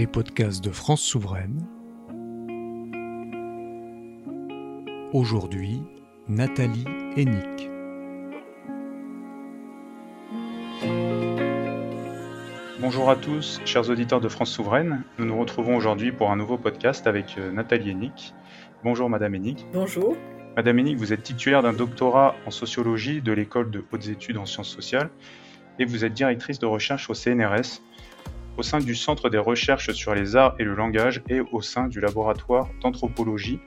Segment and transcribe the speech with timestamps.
[0.00, 1.66] les podcasts de France Souveraine.
[5.12, 5.82] Aujourd'hui,
[6.26, 6.86] Nathalie
[7.18, 7.68] Hennick.
[12.80, 15.04] Bonjour à tous, chers auditeurs de France Souveraine.
[15.18, 18.32] Nous nous retrouvons aujourd'hui pour un nouveau podcast avec euh, Nathalie Hennick.
[18.82, 19.66] Bonjour Madame Hennick.
[19.74, 20.16] Bonjour.
[20.56, 24.46] Madame Hennick, vous êtes titulaire d'un doctorat en sociologie de l'école de hautes études en
[24.46, 25.10] sciences sociales
[25.78, 27.82] et vous êtes directrice de recherche au CNRS,
[28.60, 31.88] au sein du Centre des recherches sur les arts et le langage et au sein
[31.88, 33.58] du laboratoire d'anthropologie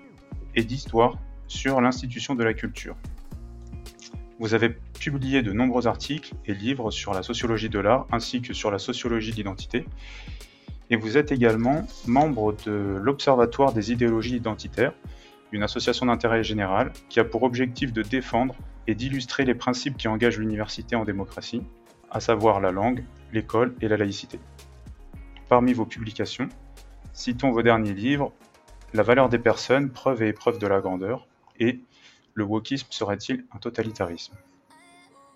[0.53, 2.95] et d'histoire sur l'institution de la culture.
[4.37, 4.69] Vous avez
[4.99, 8.77] publié de nombreux articles et livres sur la sociologie de l'art ainsi que sur la
[8.77, 9.83] sociologie de l'identité.
[10.91, 14.93] Et vous êtes également membre de l'Observatoire des idéologies identitaires,
[15.51, 18.53] une association d'intérêt général qui a pour objectif de défendre
[18.85, 21.63] et d'illustrer les principes qui engagent l'université en démocratie,
[22.11, 24.39] à savoir la langue, l'école et la laïcité.
[25.53, 26.49] Parmi vos publications,
[27.13, 28.33] citons vos derniers livres
[28.95, 31.27] La valeur des personnes, preuve et épreuve de la grandeur
[31.59, 31.79] et
[32.33, 34.35] Le wokisme serait-il un totalitarisme?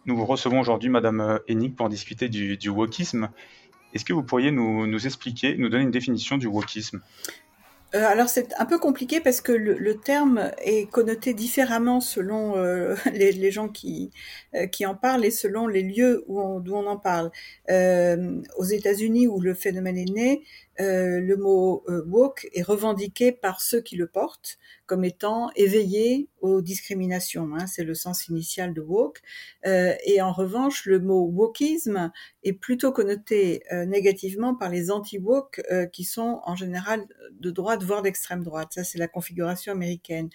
[0.07, 3.29] Nous vous recevons aujourd'hui, Madame Hennig, pour discuter du, wokisme.
[3.93, 6.99] Est-ce que vous pourriez nous, expliquer, nous donner une définition du wokisme?
[7.97, 12.95] Euh, alors c'est un peu compliqué parce que le, terme est connoté différemment selon euh,
[13.13, 14.11] les, gens qui,
[14.53, 17.31] euh, qui en parlent et selon les lieux où d'où on en parle.
[18.57, 20.43] Aux États-Unis où le phénomène est né,
[20.79, 26.61] euh, le mot woke est revendiqué par ceux qui le portent comme étant éveillé aux
[26.61, 27.49] discriminations.
[27.55, 29.21] Hein, c'est le sens initial de woke.
[29.65, 32.11] et en revanche, le mot wokisme
[32.43, 35.61] est plutôt connoté négativement par les anti-woke
[35.91, 37.05] qui sont en général
[37.39, 38.69] de droite voire d'extrême droite.
[38.73, 40.29] Ça, c'est la configuration américaine.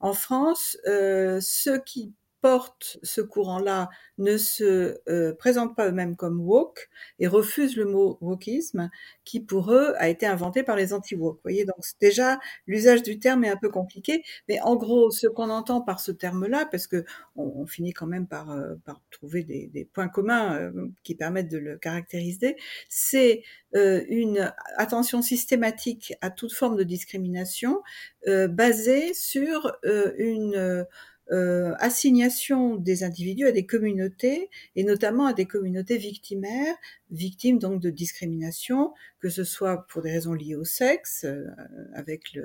[0.00, 3.88] En France, euh, ceux qui portent ce courant-là
[4.18, 6.88] ne se euh, présentent pas eux-mêmes comme woke
[7.18, 8.90] et refusent le mot wokisme
[9.24, 11.40] qui pour eux a été inventé par les anti-woke.
[11.42, 15.50] Voyez, donc déjà l'usage du terme est un peu compliqué, mais en gros ce qu'on
[15.50, 17.04] entend par ce terme-là, parce que
[17.36, 21.14] on, on finit quand même par, euh, par trouver des, des, points communs euh, qui
[21.14, 22.56] permettent de le caractériser,
[22.88, 23.42] c'est
[23.76, 27.82] euh, une attention systématique à toute forme de discrimination
[28.26, 29.72] euh, basée sur
[30.18, 30.86] une
[31.32, 36.76] euh, assignation des individus à des communautés et notamment à des communautés victimaires,
[37.10, 41.46] victimes donc de discrimination, que ce soit pour des raisons liées au sexe, euh,
[41.94, 42.38] avec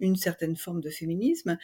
[0.00, 1.58] une certaine forme de féminisme,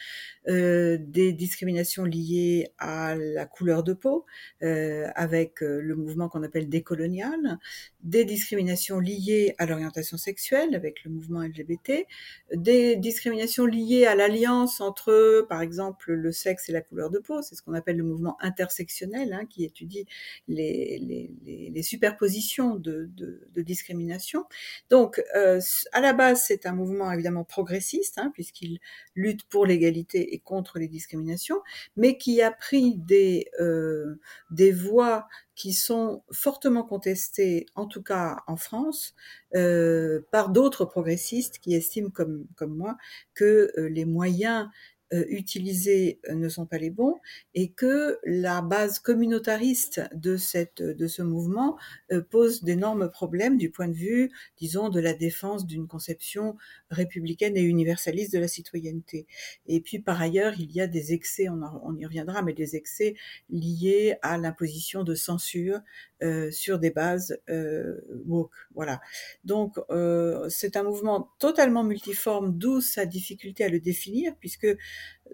[0.47, 4.25] euh, des discriminations liées à la couleur de peau,
[4.63, 7.59] euh, avec le mouvement qu'on appelle décolonial,
[8.03, 12.05] des discriminations liées à l'orientation sexuelle, avec le mouvement LGBT,
[12.53, 17.41] des discriminations liées à l'alliance entre, par exemple, le sexe et la couleur de peau,
[17.41, 20.05] c'est ce qu'on appelle le mouvement intersectionnel, hein, qui étudie
[20.47, 23.09] les, les, les, les superpositions de,
[23.55, 24.45] discrimination.
[24.89, 25.59] Donc, euh,
[25.91, 28.79] à la base, c'est un mouvement évidemment progressiste, hein, puisqu'il
[29.15, 31.61] lutte pour l'égalité et contre les discriminations,
[31.95, 34.19] mais qui a pris des, euh,
[34.51, 39.15] des voies qui sont fortement contestées, en tout cas en France,
[39.55, 42.95] euh, par d'autres progressistes qui estiment, comme, comme moi,
[43.33, 44.67] que les moyens
[45.11, 47.15] utilisés euh, ne sont pas les bons
[47.53, 51.77] et que la base communautariste de cette de ce mouvement
[52.11, 56.57] euh, pose d'énormes problèmes du point de vue, disons, de la défense d'une conception
[56.89, 59.27] républicaine et universaliste de la citoyenneté.
[59.65, 62.53] Et puis par ailleurs, il y a des excès, on, en, on y reviendra, mais
[62.53, 63.15] des excès
[63.49, 65.79] liés à l'imposition de censure
[66.23, 68.49] euh, sur des bases euh, woke.
[68.73, 69.01] Voilà.
[69.43, 74.67] Donc euh, c'est un mouvement totalement multiforme, d'où sa difficulté à le définir, puisque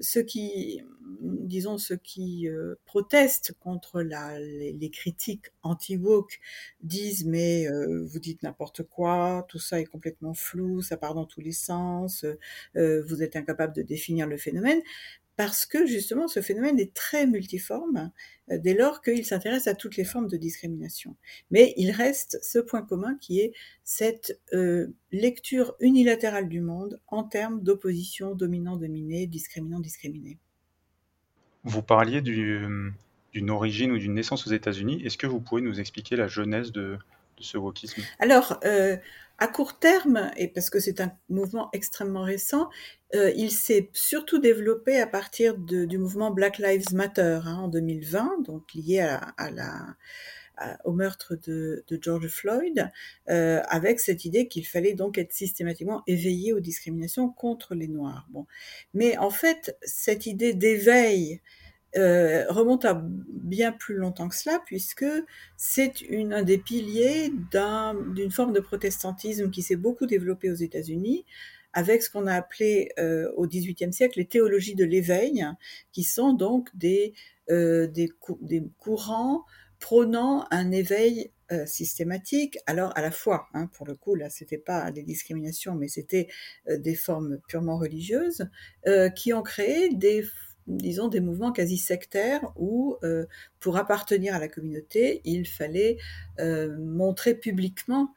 [0.02, 0.82] ceux qui,
[1.22, 6.40] disons, ceux qui euh, protestent contre les critiques anti-woke
[6.82, 11.26] disent mais euh, vous dites n'importe quoi, tout ça est complètement flou, ça part dans
[11.26, 12.26] tous les sens,
[12.76, 14.82] euh, vous êtes incapable de définir le phénomène
[15.36, 18.12] parce que justement ce phénomène est très multiforme
[18.52, 21.16] euh, dès lors qu'il s'intéresse à toutes les formes de discrimination.
[21.52, 23.54] Mais il reste ce point commun qui est
[23.84, 30.38] cette euh, lecture unilatérale du monde en termes d'opposition dominant-dominé, discriminant-discriminé.
[31.64, 32.94] Vous parliez d'une
[33.50, 35.02] origine ou d'une naissance aux États-Unis.
[35.06, 36.98] Est-ce que vous pouvez nous expliquer la genèse de,
[37.38, 38.02] de ce wokisme?
[38.20, 38.98] Alors, euh,
[39.40, 42.70] à court terme, et parce que c'est un mouvement extrêmement récent,
[43.16, 48.44] euh, il s'est surtout développé à partir du mouvement Black Lives Matter hein, en 2020,
[48.44, 49.18] donc lié
[50.84, 52.92] au meurtre de, de George Floyd,
[53.30, 58.28] euh, avec cette idée qu'il fallait donc être systématiquement éveillé aux discriminations contre les Noirs.
[58.32, 58.46] Bon,
[58.94, 61.42] mais en fait, cette idée d'éveil
[61.96, 65.06] euh, remonte à bien plus longtemps que cela, puisque
[65.58, 67.32] c'est un des piliers
[68.16, 71.24] d'une forme de protestantisme qui s'est beaucoup développée aux États-Unis,
[71.72, 75.46] avec ce qu'on a appelé euh, au XVIIIe siècle les théologies de l'éveil,
[75.92, 77.14] qui sont donc des,
[77.52, 77.88] euh,
[78.80, 79.44] courants
[79.80, 81.32] prônant un éveil
[81.68, 82.58] systématique.
[82.66, 86.28] Alors à la fois, hein, pour le coup, là, c'était pas des discriminations, mais c'était
[86.68, 88.48] des formes purement religieuses
[89.16, 90.24] qui ont créé des
[90.68, 92.98] disons des mouvements quasi sectaires où
[93.60, 95.98] pour appartenir à la communauté il fallait
[96.40, 98.14] montrer publiquement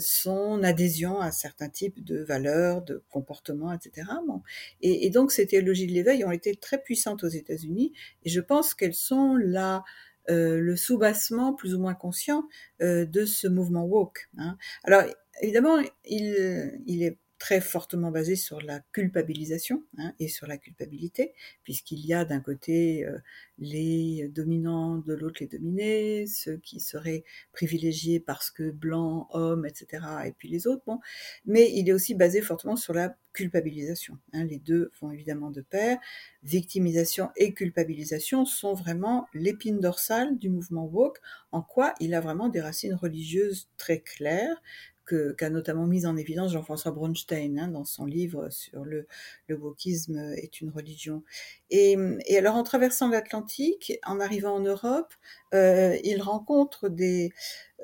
[0.00, 4.42] son adhésion à certains types de valeurs de comportements etc bon.
[4.82, 7.92] et, et, donc ces théologies de l'éveil ont été très puissantes aux États-Unis
[8.24, 9.84] et je pense qu'elles sont là
[10.30, 12.46] euh, le soubassement plus ou moins conscient
[12.82, 14.28] euh, de ce mouvement woke.
[14.38, 14.56] Hein.
[14.84, 15.02] Alors
[15.40, 21.32] évidemment, il, il est très fortement basé sur la culpabilisation hein, et sur la culpabilité,
[21.64, 23.18] puisqu'il y a d'un côté euh,
[23.58, 30.04] les dominants, de l'autre les dominés, ceux qui seraient privilégiés parce que blancs, hommes, etc.,
[30.26, 30.82] et puis les autres.
[30.86, 31.00] Bon,
[31.46, 34.18] mais il est aussi basé fortement sur la culpabilisation.
[34.34, 35.98] Hein, les deux vont évidemment de pair.
[36.42, 41.20] Victimisation et culpabilisation sont vraiment l'épine dorsale du mouvement woke,
[41.52, 44.60] en quoi il a vraiment des racines religieuses très claires,
[45.36, 49.06] qu'a notamment mis en évidence Jean-François Bronstein hein, dans son livre sur le,
[49.48, 51.22] le wokisme est une religion.
[51.70, 51.96] Et,
[52.36, 55.14] alors en traversant l'Atlantique, en arrivant en Europe,
[55.54, 57.32] euh, il rencontre des,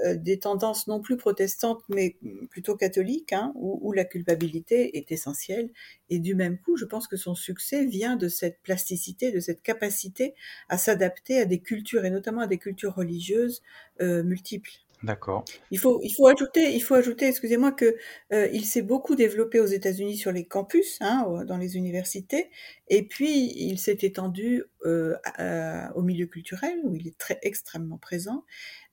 [0.05, 2.17] euh, des tendances non plus protestantes mais
[2.51, 5.71] plutôt catholiques, hein, où, où, la culpabilité est essentielle.
[6.11, 9.63] Et du même coup, je pense que son succès vient de cette plasticité, de cette
[9.63, 10.35] capacité
[10.69, 13.63] à s'adapter à des cultures et notamment à des cultures religieuses
[14.01, 14.86] euh, multiples.
[15.03, 15.45] D'accord.
[15.71, 17.97] Il faut, il faut ajouter, il faut ajouter, excusez-moi, que
[18.33, 22.51] euh, il s'est beaucoup développé aux États-Unis sur les campus, hein, dans les universités,
[22.89, 28.45] et puis il s'est étendu euh, au milieu culturel où il est très extrêmement présent,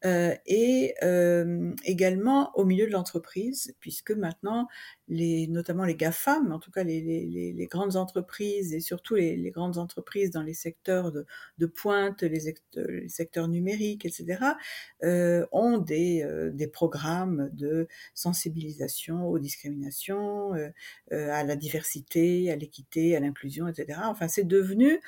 [0.05, 4.67] euh, et euh, également au milieu de l'entreprise, puisque maintenant,
[5.07, 9.51] les, notamment les GAFAM, en tout cas les, les, les grandes entreprises et surtout les,
[9.51, 11.25] grandes entreprises dans les secteurs de,
[11.59, 14.39] de pointe, les, les, secteurs numériques, etc.,
[15.51, 20.53] ont des, des programmes de sensibilisation aux discriminations,
[21.11, 23.99] à la diversité, à l'équité, à l'inclusion, etc.
[24.05, 24.99] Enfin, c'est devenu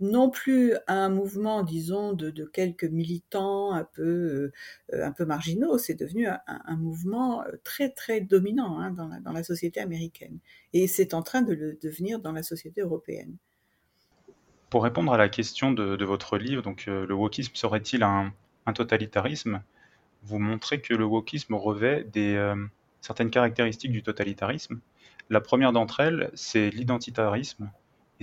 [0.00, 4.52] non plus un mouvement, disons, de, quelques militants un peu,
[4.92, 9.44] euh, un peu marginaux, c'est devenu un, mouvement euh, très très dominant hein, dans, la,
[9.44, 10.38] société américaine.
[10.72, 13.36] Et c'est en train de le devenir dans la société européenne.
[14.74, 18.32] Pour répondre à la question de, votre livre, donc euh, le wokisme serait-il un,
[18.74, 19.62] totalitarisme?
[20.24, 22.56] Vous montrez que le wokisme revêt des, euh,
[23.00, 24.80] certaines caractéristiques du totalitarisme.
[25.30, 27.70] La première d'entre elles, c'est l'identitarisme,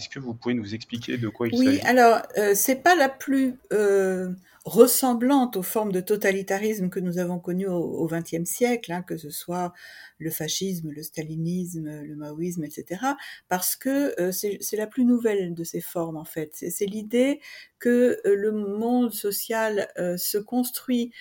[0.02, 1.78] est-ce que vous pouvez nous expliquer de quoi il oui, s'agit?
[1.78, 4.32] Oui, alors euh, c'est pas la plus euh,
[4.66, 9.30] ressemblante aux formes de totalitarisme que nous avons connues au XXe siècle, hein, que ce
[9.30, 9.74] soit
[10.18, 13.02] le fascisme, le stalinisme, le maoïsme, etc.
[13.48, 16.52] Parce que euh, c'est la plus nouvelle de ces formes en fait.
[16.56, 17.40] C'est l'idée
[17.78, 19.88] que euh, le monde social
[20.18, 21.12] se construit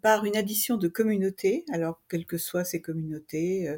[0.00, 3.68] par une addition de communautés, alors quelles que soient ces communautés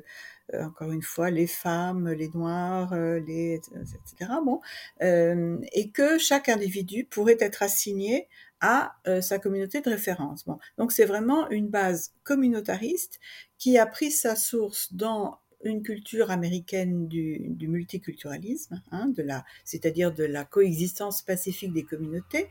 [0.55, 4.33] encore une fois, les femmes, les noirs, euh, les, etc.
[4.45, 4.61] Bon,
[5.03, 8.29] euh, et que chaque individu pourrait être assigné
[8.61, 10.47] à sa communauté de référence.
[10.47, 13.21] Bon, donc c'est vraiment une base communautariste
[13.59, 19.45] qui a pris sa source dans une culture américaine du, du multiculturalisme, hein, de la,
[19.65, 22.49] c'est-à-dire de la coexistence pacifique des communautés,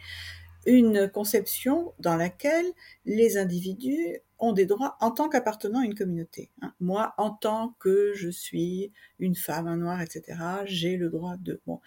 [0.65, 2.65] une conception dans laquelle
[3.05, 6.51] les individus ont des droits en tant qu'appartenant à une communauté.
[6.61, 6.73] Hein.
[6.79, 11.61] Moi, en tant que je suis une femme, un noir, etc., j'ai le droit de...
[11.65, 11.79] Bon.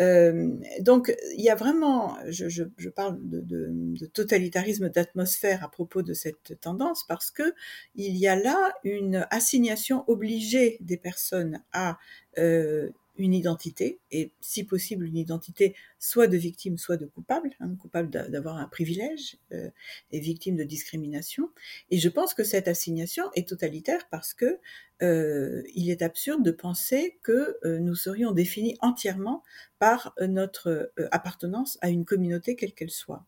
[0.00, 6.58] Euh, donc, il y a vraiment, je, parle de totalitarisme d'atmosphère à propos de cette
[6.60, 7.54] tendance parce que
[7.94, 11.98] il y a là une assignation obligée des personnes à
[12.38, 17.74] euh, une identité, et si possible une identité soit de victime, soit de coupable, hein,
[17.78, 19.70] coupable d'avoir un privilège euh,
[20.10, 21.50] et victime de discrimination.
[21.90, 24.58] Et je pense que cette assignation est totalitaire parce que
[25.02, 29.42] euh, il est absurde de penser que euh, nous serions définis entièrement
[29.80, 33.26] par euh, notre appartenance à une communauté quelle qu'elle soit.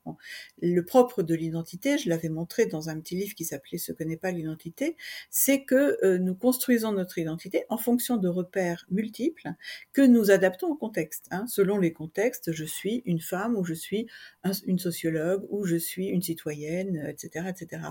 [0.63, 4.05] Le propre de l'identité, je l'avais montré dans un petit livre qui s'appelait Ce que
[4.05, 4.97] n'est pas l'identité,
[5.31, 9.51] c'est que nous construisons notre identité en fonction de repères multiples
[9.93, 11.27] que nous adaptons au contexte.
[11.31, 11.47] Hein.
[11.49, 14.07] Selon les contextes, je suis une femme ou je suis
[14.45, 17.83] un, une sociologue ou je suis une citoyenne, etc., etc.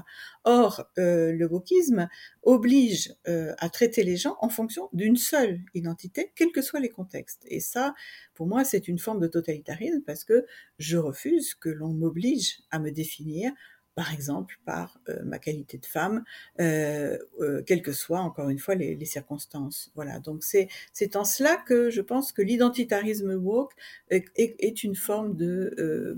[0.45, 2.07] Or, le wokisme
[2.43, 7.43] oblige à traiter les gens en fonction d'une seule identité, quels que soient les contextes.
[7.47, 7.93] Et ça,
[8.33, 10.45] pour moi, c'est une forme de totalitarisme parce que
[10.79, 13.51] je refuse que l'on m'oblige à me définir
[13.95, 16.23] par exemple par euh, ma qualité de femme,
[16.59, 19.91] euh, euh, quelles que soient encore une fois les, circonstances.
[19.95, 20.19] Voilà.
[20.19, 23.73] Donc c'est c'est en cela que je pense que l'identitarisme woke
[24.09, 26.15] est, est, une forme de euh,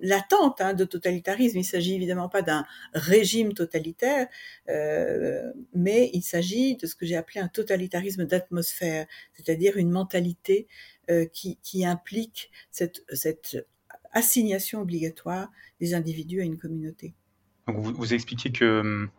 [0.00, 1.58] latente hein, de totalitarisme.
[1.58, 2.64] Il s'agit évidemment pas d'un
[2.94, 4.28] régime totalitaire,
[4.68, 10.66] euh, mais il s'agit de ce que j'ai appelé un totalitarisme d'atmosphère, c'est-à-dire une mentalité
[11.10, 13.02] euh, qui, implique cette,
[14.12, 17.14] assignation obligatoire des individus à une communauté.
[17.68, 19.10] Vous expliquez que hum,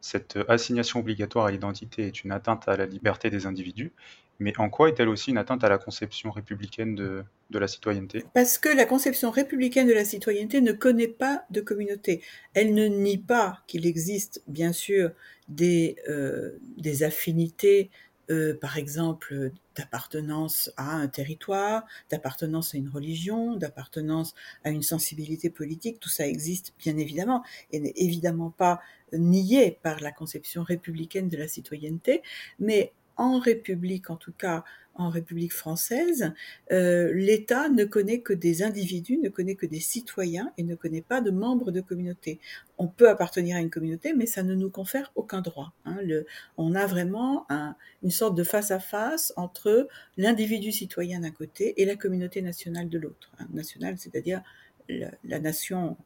[0.00, 3.92] cette assignation obligatoire à l'identité est une atteinte à la liberté des individus,
[4.38, 8.24] mais en quoi est-elle aussi une atteinte à la conception républicaine de, la citoyenneté?
[8.34, 12.22] Parce que la conception républicaine de la citoyenneté ne connaît pas de communauté.
[12.52, 15.10] Elle ne nie pas qu'il existe, bien sûr,
[15.48, 16.58] des, euh,
[17.02, 17.90] affinités
[18.30, 25.50] euh, par exemple, d'appartenance à un territoire, d'appartenance à une religion, d'appartenance à une sensibilité
[25.50, 28.80] politique, tout ça existe bien évidemment et n'est évidemment pas
[29.12, 32.22] nié par la conception républicaine de la citoyenneté,
[32.58, 34.64] mais en République, en tout cas
[34.96, 36.32] en République française,
[36.70, 41.02] euh, l'État ne connaît que des individus, ne connaît que des citoyens et ne connaît
[41.02, 42.38] pas de membres de communauté.
[42.78, 45.72] On peut appartenir à une communauté, mais ça ne nous confère aucun droit.
[45.84, 45.98] Hein.
[46.04, 51.84] Le, on a vraiment un, une sorte de face-à-face entre l'individu citoyen d'un côté et
[51.84, 53.32] la communauté nationale de l'autre.
[53.38, 53.46] Hein.
[53.52, 54.42] Nationale, c'est-à-dire
[54.88, 55.96] la, la, nation,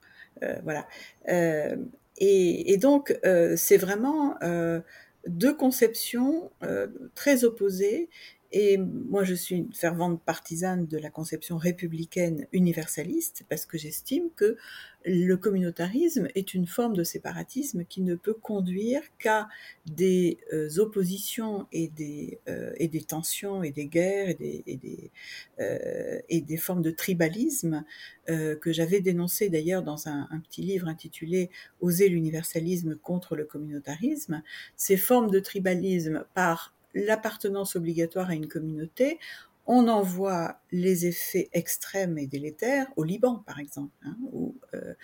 [0.42, 0.86] euh, voilà.
[1.28, 1.76] Euh,
[2.18, 4.80] et, et, donc, euh, c'est vraiment euh,
[5.28, 8.08] deux conceptions euh, très opposées
[8.50, 14.30] et moi, je suis une fervente partisane de la conception républicaine universaliste parce que j'estime
[14.36, 14.56] que
[15.04, 19.48] le communautarisme est une forme de séparatisme qui ne peut conduire qu'à
[19.86, 24.76] des euh, oppositions et des, euh, et des tensions et des guerres et des, et
[24.76, 25.10] des,
[25.60, 27.84] euh, et des formes de tribalisme
[28.30, 31.50] euh, que j'avais dénoncé d'ailleurs dans un, un, petit livre intitulé
[31.80, 34.42] Oser l'universalisme contre le communautarisme.
[34.76, 36.74] Ces formes de tribalisme par
[37.06, 39.18] l'appartenance obligatoire à une communauté,
[39.70, 44.94] on en voit les effets extrêmes et délétères au Liban, par exemple, hein, où euh,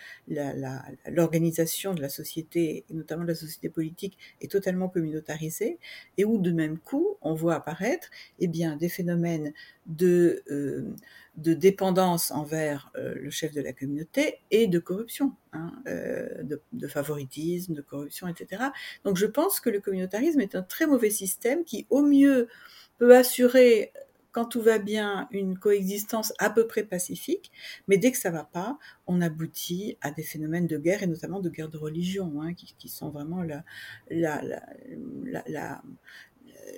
[1.07, 5.79] l'organisation de la société, notamment de la société politique, est totalement communautarisée,
[6.17, 9.53] et où de même coup, on voit apparaître eh bien, des phénomènes
[9.85, 10.95] de, euh,
[11.37, 17.83] dépendance envers euh, le chef de la communauté et de corruption, hein, de, favoritisme, de
[17.83, 18.63] corruption, etc.
[19.05, 22.49] Donc je pense que le communautarisme est un très mauvais système qui, au mieux,
[22.97, 23.93] peut assurer
[24.35, 27.53] quand tout va bien, une coexistence à peu près pacifique,
[27.87, 31.39] mais dès que ça va pas, on aboutit à des phénomènes de guerre et notamment
[31.41, 33.65] de guerre de religion, hein, qui, qui, sont vraiment la,
[34.11, 35.83] la, la, la,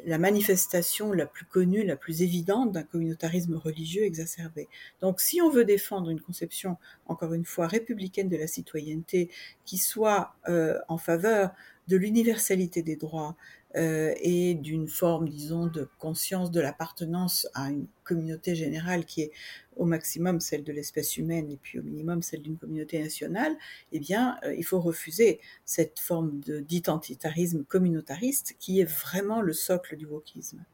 [0.05, 4.69] la manifestation la plus connue, la plus évidente d'un communautarisme religieux exacerbé.
[5.01, 9.31] Donc si on veut défendre une conception, encore une fois, républicaine de la citoyenneté,
[9.65, 11.53] qui soit euh, en faveur
[11.89, 13.37] de l'universalité des droits,
[13.77, 19.33] euh, et d'une forme, disons, de conscience de l'appartenance à une communauté générale qui est
[19.77, 23.55] au maximum celle de l'espèce humaine et puis au minimum celle d'une communauté nationale,
[23.93, 29.97] eh bien, euh, il faut refuser cette forme d'identitarisme communautariste qui est vraiment le socle
[29.97, 30.65] du wokisme.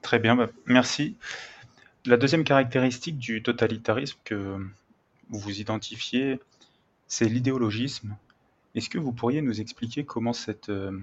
[0.00, 1.16] Très bien, bah, merci.
[2.06, 4.58] La deuxième caractéristique du totalitarisme que
[5.28, 6.40] vous identifiez,
[7.08, 8.16] c'est l'idéologisme.
[8.74, 10.98] Est-ce que vous pourriez nous expliquer comment cette euh,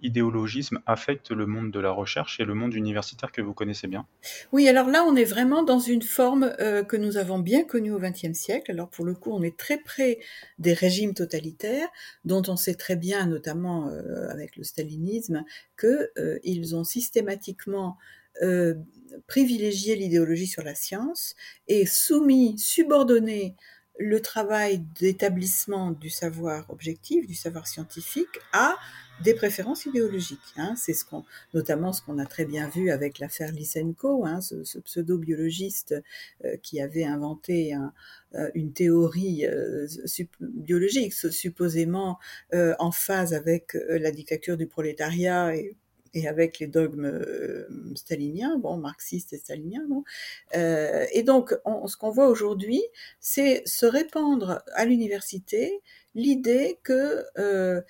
[0.00, 4.06] idéologisme affecte le monde de la recherche et le monde universitaire que vous connaissez bien?
[4.52, 7.92] Oui, alors là, on est vraiment dans une forme euh, que nous avons bien connue
[7.92, 8.70] au XXe siècle.
[8.70, 10.18] Alors pour le coup, on est très près
[10.58, 11.88] des régimes totalitaires,
[12.24, 15.44] dont on sait très bien, notamment euh, avec le stalinisme,
[15.78, 17.96] qu'ils euh, ont systématiquement
[19.26, 21.34] privilégié l'idéologie sur la science
[21.66, 23.56] et soumis, subordonné
[23.98, 28.76] le travail d'établissement du savoir objectif, du savoir scientifique, à
[29.22, 30.38] des préférences idéologiques.
[30.56, 30.74] Hein.
[30.76, 34.78] C'est ce qu'on, notamment ce qu'on a très bien vu avec l'affaire Lysenko, hein, ce,
[34.78, 35.96] pseudo-biologiste
[36.44, 37.74] euh, qui avait inventé
[38.34, 39.86] euh, une théorie euh,
[40.40, 42.18] biologique, supposément
[42.52, 45.52] en phase avec la dictature du prolétariat
[46.14, 49.84] et avec les dogmes euh, staliniens, bon, marxistes et staliniens.
[49.88, 50.04] Bon.
[50.56, 52.82] Euh, et donc, on, ce qu'on voit aujourd'hui,
[53.20, 55.80] c'est se répandre à l'université
[56.14, 57.80] l'idée que euh,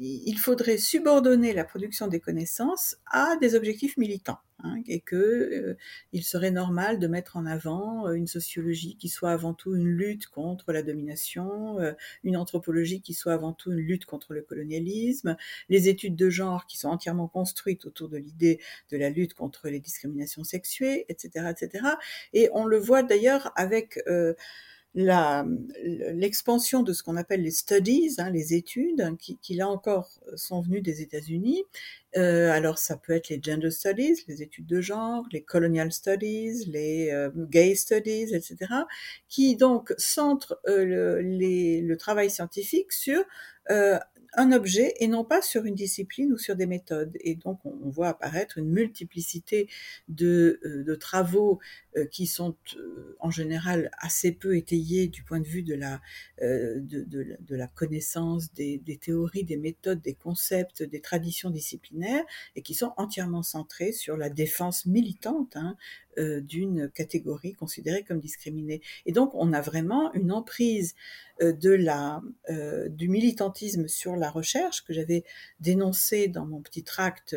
[0.00, 4.38] il faudrait subordonner la production des connaissances à des objectifs militants.
[4.64, 5.76] Hein, et que euh,
[6.12, 9.88] il serait normal de mettre en avant euh, une sociologie qui soit avant tout une
[9.88, 11.92] lutte contre la domination, euh,
[12.22, 15.36] une anthropologie qui soit avant tout une lutte contre le colonialisme,
[15.68, 19.68] les études de genre qui sont entièrement construites autour de l'idée de la lutte contre
[19.68, 21.84] les discriminations sexuées, etc., etc.
[22.32, 23.98] Et on le voit d'ailleurs avec
[24.94, 30.60] l'expansion de ce qu'on appelle les studies, hein, les études, qui, qui, là encore sont
[30.60, 31.64] venues des États-Unis.
[32.16, 36.64] Euh, alors ça peut être les gender studies, les études de genre, les colonial studies,
[36.66, 38.56] les euh, gay studies, etc.,
[39.28, 43.24] qui donc centrent euh, le, les, le, travail scientifique sur
[43.70, 43.98] euh,
[44.36, 47.16] un objet et non pas sur une discipline ou sur des méthodes.
[47.20, 49.68] Et donc, on, voit apparaître une multiplicité
[50.08, 51.58] de, euh, travaux
[51.96, 56.00] euh, qui sont euh, en général assez peu étayés du point de vue de la,
[57.74, 62.24] connaissance des, des, théories, des méthodes, des concepts, des traditions disciplinaires
[62.56, 65.76] et qui sont entièrement centrés sur la défense militante hein,
[66.18, 68.80] d'une catégorie considérée comme discriminée.
[69.06, 70.94] Et donc, on a vraiment une emprise
[71.40, 72.22] de la,
[72.88, 75.24] du militantisme sur la recherche que j'avais
[75.60, 77.36] dénoncé dans mon petit tract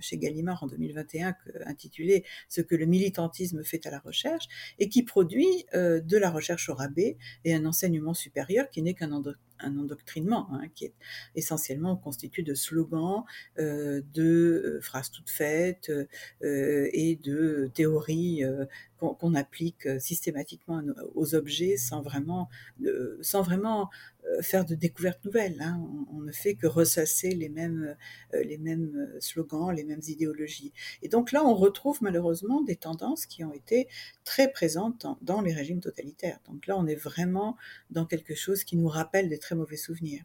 [0.00, 1.34] chez Gallimard en 2021
[1.66, 6.68] intitulé Ce que le militantisme fait à la recherche et qui produit de la recherche
[6.68, 9.12] au rabais et un enseignement supérieur qui n'est qu'un
[9.60, 10.94] un endoctrinement hein, qui est
[11.34, 13.24] essentiellement constitué de slogans,
[13.58, 18.42] euh, de euh, phrases toutes faites euh, et de théories
[18.98, 20.82] qu'on applique systématiquement
[21.14, 22.48] aux objets sans vraiment,
[23.20, 23.90] sans vraiment
[24.40, 25.60] faire de découvertes nouvelles.
[25.60, 25.80] Hein.
[26.12, 27.96] On, ne fait que ressasser les mêmes,
[28.32, 30.72] les mêmes slogans, les mêmes idéologies.
[31.02, 33.88] Et donc là, on retrouve malheureusement des tendances qui ont été
[34.24, 36.38] très présentes dans, les régimes totalitaires.
[36.48, 37.56] Donc là, on est vraiment
[37.90, 40.24] dans quelque chose qui nous rappelle des très mauvais souvenirs.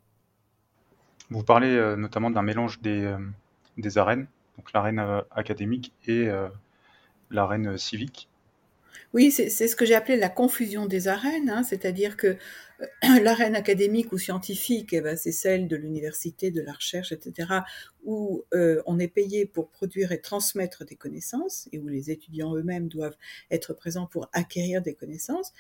[1.30, 3.16] Vous parlez notamment d'un mélange des,
[3.78, 6.30] des arènes, donc l'arène académique et
[7.30, 8.30] l'arène civique.
[9.14, 12.86] Oui, c'est ce que j'ai appelé la confusion des arènes, hein, c'est-à-dire que euh,
[13.22, 17.50] l'arène académique ou scientifique, eh ben, c'est celle de l'université, de la recherche, etc.,
[18.06, 22.56] où euh, on est payé pour produire et transmettre des connaissances, et où les étudiants
[22.56, 23.18] eux-mêmes doivent
[23.52, 25.52] être présents pour acquérir des connaissances,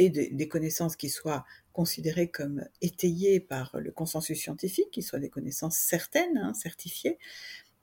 [0.00, 5.28] et des connaissances qui soient considérées comme étayées par le consensus scientifique, qui soient des
[5.28, 7.18] connaissances certaines, hein, certifiées.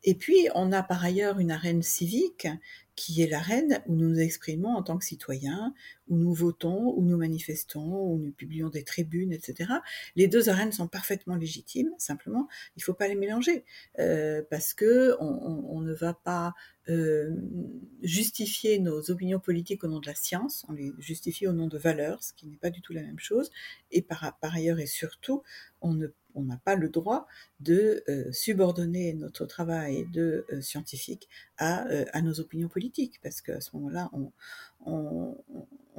[0.08, 2.48] Et puis, on a par ailleurs une arène civique
[2.96, 5.74] qui est l'arène où nous nous exprimons en tant que citoyens,
[6.08, 9.74] où nous votons, où nous manifestons, où nous publions des tribunes, etc.
[10.16, 13.66] Les deux arènes sont parfaitement légitimes, simplement, il ne faut pas les mélanger,
[14.00, 16.54] euh, parce que on, ne va pas
[16.88, 17.36] euh,
[18.02, 21.78] justifier nos opinions politiques au nom de la science, on les justifie au nom de
[21.78, 23.52] valeurs, ce qui n'est pas du tout la même chose,
[23.92, 25.44] et par, par ailleurs et surtout,
[25.82, 27.28] on ne on n'a pas le droit
[27.60, 33.42] de euh, subordonner notre travail de euh, scientifique à, euh, à, nos opinions politiques, parce
[33.42, 34.10] qu'à ce moment-là,
[34.86, 35.34] on,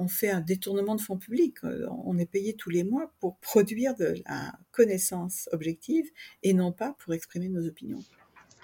[0.07, 1.57] fait un détournement de fonds publics.
[1.63, 6.05] On est payé tous les mois pour produire de la connaissance objective
[6.43, 8.01] et non pas pour exprimer nos opinions.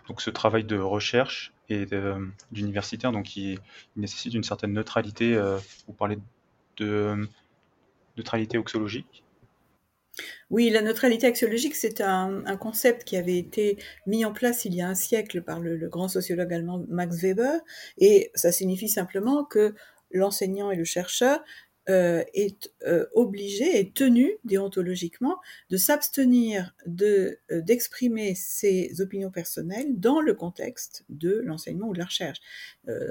[0.07, 1.85] Donc ce travail de recherche et
[2.51, 3.59] d'universitaire, donc qui
[3.97, 5.37] nécessite une certaine neutralité.
[5.87, 6.17] vous parlez
[6.77, 7.27] de
[8.15, 9.22] neutralité oxologique?
[10.49, 14.81] Oui, la neutralité axiologique, c'est un, concept qui avait été mis en place il y
[14.81, 17.59] a un siècle par le, grand sociologue allemand Max Weber,
[17.97, 19.73] et ça signifie simplement que
[20.11, 21.43] l'enseignant et le chercheur
[21.89, 30.21] euh, est euh, obligé, est tenu déontologiquement de s'abstenir euh, d'exprimer ses opinions personnelles dans
[30.21, 32.39] le contexte de l'enseignement ou de la recherche,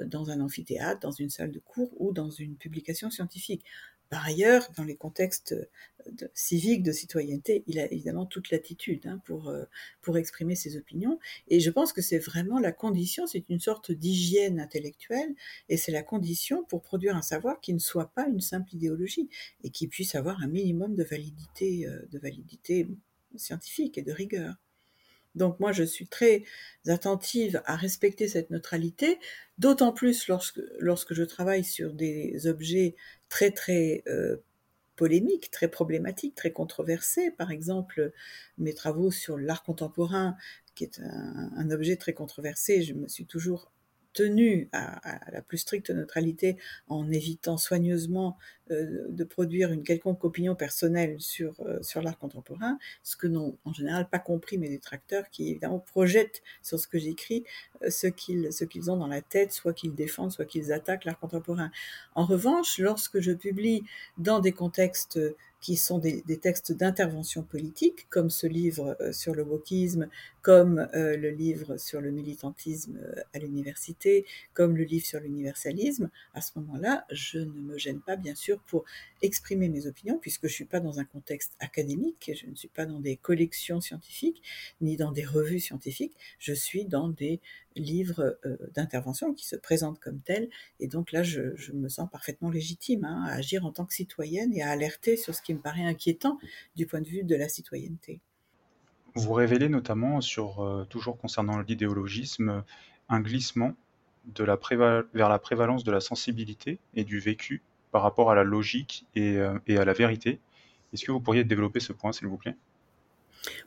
[0.07, 3.65] dans un amphithéâtre, dans une salle de cours ou dans une publication scientifique.
[4.13, 5.57] Par ailleurs, dans les contextes
[6.05, 9.65] de, civiques, de citoyenneté, il a évidemment toute l'attitude hein, pour, euh,
[10.03, 11.19] pour exprimer ses opinions.
[11.49, 15.35] Et je pense que c'est vraiment la condition, c'est une sorte d'hygiène intellectuelle,
[15.71, 19.31] et c'est la condition pour produire un savoir qui ne soit pas une simple idéologie,
[19.65, 22.89] et qui puisse avoir un minimum de validité, euh, de validité
[23.37, 24.62] scientifique et de rigueur.
[25.35, 26.45] Donc moi, je suis très
[26.87, 29.19] attentive à respecter cette neutralité,
[29.59, 30.61] d'autant plus lorsque,
[31.15, 32.97] je travaille sur des objets
[33.29, 34.37] très très euh,
[34.97, 37.31] polémiques, très problématiques, très controversés.
[37.31, 38.13] Par exemple,
[38.59, 40.37] mes travaux sur l'art contemporain,
[40.75, 43.73] qui est un, objet très controversé, je me suis toujours
[44.13, 46.57] tenu à, la plus stricte neutralité
[46.89, 48.37] en évitant soigneusement
[48.71, 53.57] euh, de produire une quelconque opinion personnelle sur, euh, sur l'art contemporain, ce que n'ont
[53.65, 57.45] en général pas compris mes détracteurs qui évidemment projettent sur ce que j'écris
[57.83, 61.05] euh, ce qu'ils ce qu'ils ont dans la tête, soit qu'ils défendent, soit qu'ils attaquent
[61.05, 61.71] l'art contemporain.
[62.15, 63.83] En revanche, lorsque je publie
[64.19, 65.19] dans des contextes
[65.63, 70.09] qui sont des, textes d'intervention politique, comme ce livre euh, sur le wokisme,
[70.43, 76.11] comme euh, le livre sur le militantisme euh, à l'université, comme le livre sur l'universalisme,
[76.35, 78.85] à ce moment-là, je ne me gêne pas, bien sûr, pour
[79.23, 82.69] exprimer mes opinions, puisque je ne suis pas dans un contexte académique, je ne suis
[82.69, 84.43] pas dans des collections scientifiques,
[84.81, 87.41] ni dans des revues scientifiques, je suis dans des
[87.77, 88.39] livres
[88.75, 90.49] d'intervention qui se présentent comme tels,
[90.81, 94.53] et donc là, je, me sens parfaitement légitime hein, à agir en tant que citoyenne
[94.55, 96.39] et à alerter sur ce qui me paraît inquiétant
[96.77, 98.21] du point de vue de la citoyenneté.
[99.15, 102.65] Vous révélez notamment sur, euh, toujours concernant l'idéologisme,
[103.09, 103.75] un glissement
[104.25, 104.59] de la
[105.13, 109.37] vers la prévalence de la sensibilité et du vécu par rapport à la logique et,
[109.37, 110.41] euh, et à la vérité.
[110.93, 112.57] Est-ce que vous pourriez développer ce point, s'il vous plaît?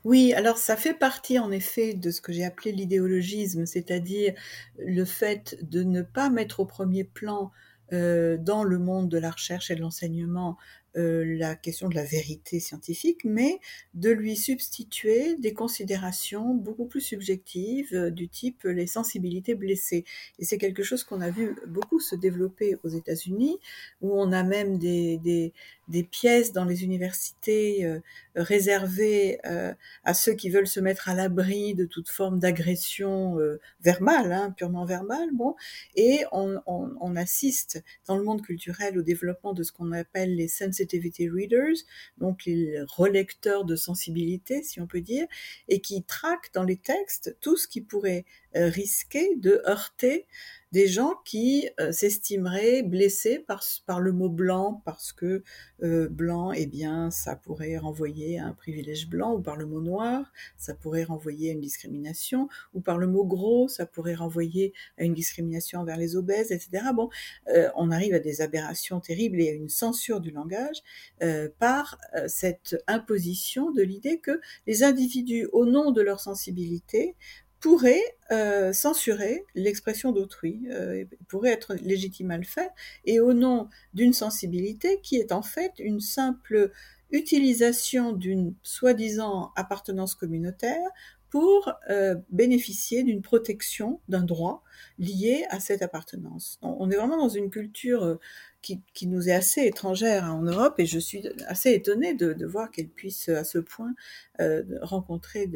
[0.04, 4.34] Oui, alors ça fait partie en effet de ce que j'ai appelé l'idéologisme, c'est-à-dire
[4.78, 7.52] le fait de ne pas mettre au premier plan
[7.94, 10.58] euh, dans le monde de la recherche et de l'enseignement
[10.98, 13.60] euh, la question de la vérité scientifique, mais
[13.96, 20.06] de lui substituer des considérations beaucoup plus subjectives euh, du type les sensibilités blessées.
[20.40, 23.60] Et c'est quelque chose qu'on a vu beaucoup se développer aux États-Unis,
[24.02, 25.54] où on a même des, des,
[25.88, 28.00] des pièces dans les universités euh,
[28.36, 29.40] réservées
[30.04, 33.38] à ceux qui veulent se mettre à l'abri de toute forme d'agression
[33.82, 35.30] verbale, hein, purement verbale.
[35.34, 35.56] Bon,
[35.96, 40.36] et on, on, on assiste dans le monde culturel au développement de ce qu'on appelle
[40.36, 41.78] les sensitivity sensitivity readers,
[42.18, 45.28] donc les relecteurs de sensibilité, si on peut dire,
[45.68, 50.28] et qui traquent dans les textes tout ce qui pourrait euh, risquer de heurter
[50.76, 55.42] des gens qui euh, s'estimeraient blessés par, le mot blanc parce que
[55.84, 59.80] euh, blanc, eh bien, ça pourrait renvoyer à un privilège blanc, ou par le mot
[59.80, 64.74] noir, ça pourrait renvoyer à une discrimination, ou par le mot gros, ça pourrait renvoyer
[64.98, 66.88] à une discrimination envers les obèses, etc.
[66.94, 67.10] Bon,
[67.48, 70.84] euh, on arrive à des aberrations terribles et à une censure du langage
[71.58, 77.16] par cette imposition de l'idée que les individus, au nom de leur sensibilité,
[77.66, 82.70] pourrait euh, censurer l'expression d'autrui, euh, pourrait être légitime à le faire,
[83.06, 86.72] et au nom d'une sensibilité qui est en fait une simple
[87.10, 90.88] utilisation d'une soi-disant appartenance communautaire
[91.36, 94.64] pour euh, bénéficier d'une protection, d'un droit
[95.00, 96.58] lié à cette appartenance.
[96.62, 98.16] On est vraiment dans une culture euh,
[98.62, 102.46] qui, qui nous est assez étrangère hein, en Europe et je suis assez étonnée de,
[102.46, 103.94] voir qu'elle puisse à ce point
[104.40, 105.52] euh, rencontrer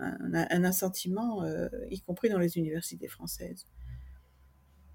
[0.00, 1.46] un, un, assentiment,
[1.90, 3.64] y compris dans les universités françaises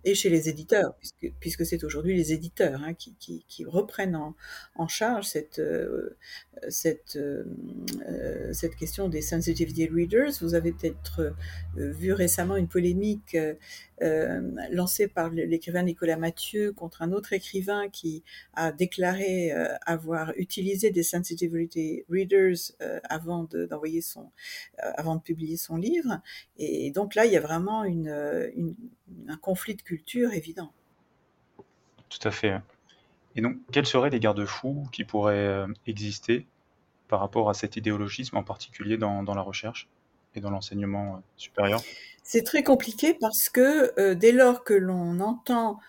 [0.03, 0.95] et chez les éditeurs,
[1.39, 4.15] puisque, c'est aujourd'hui les éditeurs hein, qui, reprennent
[4.75, 6.15] en, charge cette, euh,
[7.15, 10.31] euh, cette question des sensitivity readers.
[10.41, 11.33] Vous avez peut-être
[11.77, 13.37] euh, vu récemment une polémique
[14.01, 19.51] euh, lancée par l'écrivain Nicolas Mathieu contre un autre écrivain qui a déclaré
[19.85, 24.31] avoir utilisé des sensitivity readers avant d'envoyer son,
[24.77, 26.21] avant de publier son livre.
[26.57, 30.71] Et donc là, il y a vraiment un conflit de culture évident.
[32.09, 32.61] Tout à fait.
[33.35, 36.47] Et donc, quels seraient les garde-fous qui pourraient euh, exister
[37.07, 39.87] par rapport à cet idéologisme, en particulier dans, la recherche?
[40.39, 41.81] Dans l'enseignement euh, supérieur
[42.23, 45.79] C'est très compliqué parce que euh, dès lors que l'on entend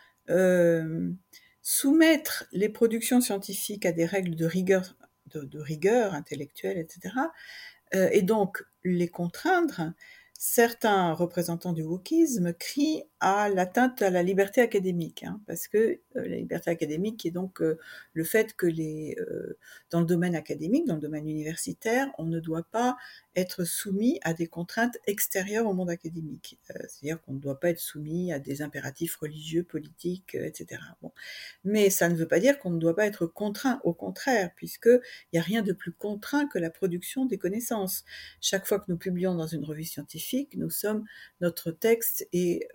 [1.63, 4.95] soumettre les productions scientifiques à des règles de rigueur
[6.15, 7.15] intellectuelle, etc.,
[8.13, 9.95] et donc les contraindre,
[10.39, 15.99] certains représentants du wokisme crient à l'atteinte à la liberté académique, hein, parce que euh,
[16.15, 17.77] la liberté académique est donc euh,
[18.13, 19.57] le fait que les, euh,
[19.91, 22.97] dans le domaine académique, dans le domaine universitaire, on ne doit pas
[23.35, 26.59] être soumis à des contraintes extérieures au monde académique.
[26.69, 30.83] C'est-à-dire qu'on ne doit pas être soumis à des impératifs religieux, politiques, etc.
[31.63, 35.01] Mais ça ne veut pas dire qu'on ne doit pas être contraint, au contraire, puisqu'il
[35.33, 38.05] n'y a rien de plus contraint que la production des connaissances.
[38.41, 41.05] Chaque fois que nous publions dans une revue scientifique, nous sommes,
[41.41, 42.67] notre texte est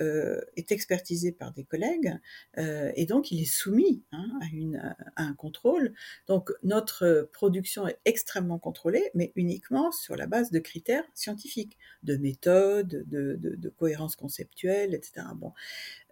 [0.56, 2.18] est expertisé par des collègues
[2.58, 5.94] euh, et donc il est soumis hein, à, une, à un contrôle.
[6.28, 12.18] Donc notre production est extrêmement contrôlée, mais uniquement sur la base de critères scientifiques, de
[12.18, 15.28] méthode, de, de, de cohérence conceptuelle, etc.
[15.36, 15.54] Bon.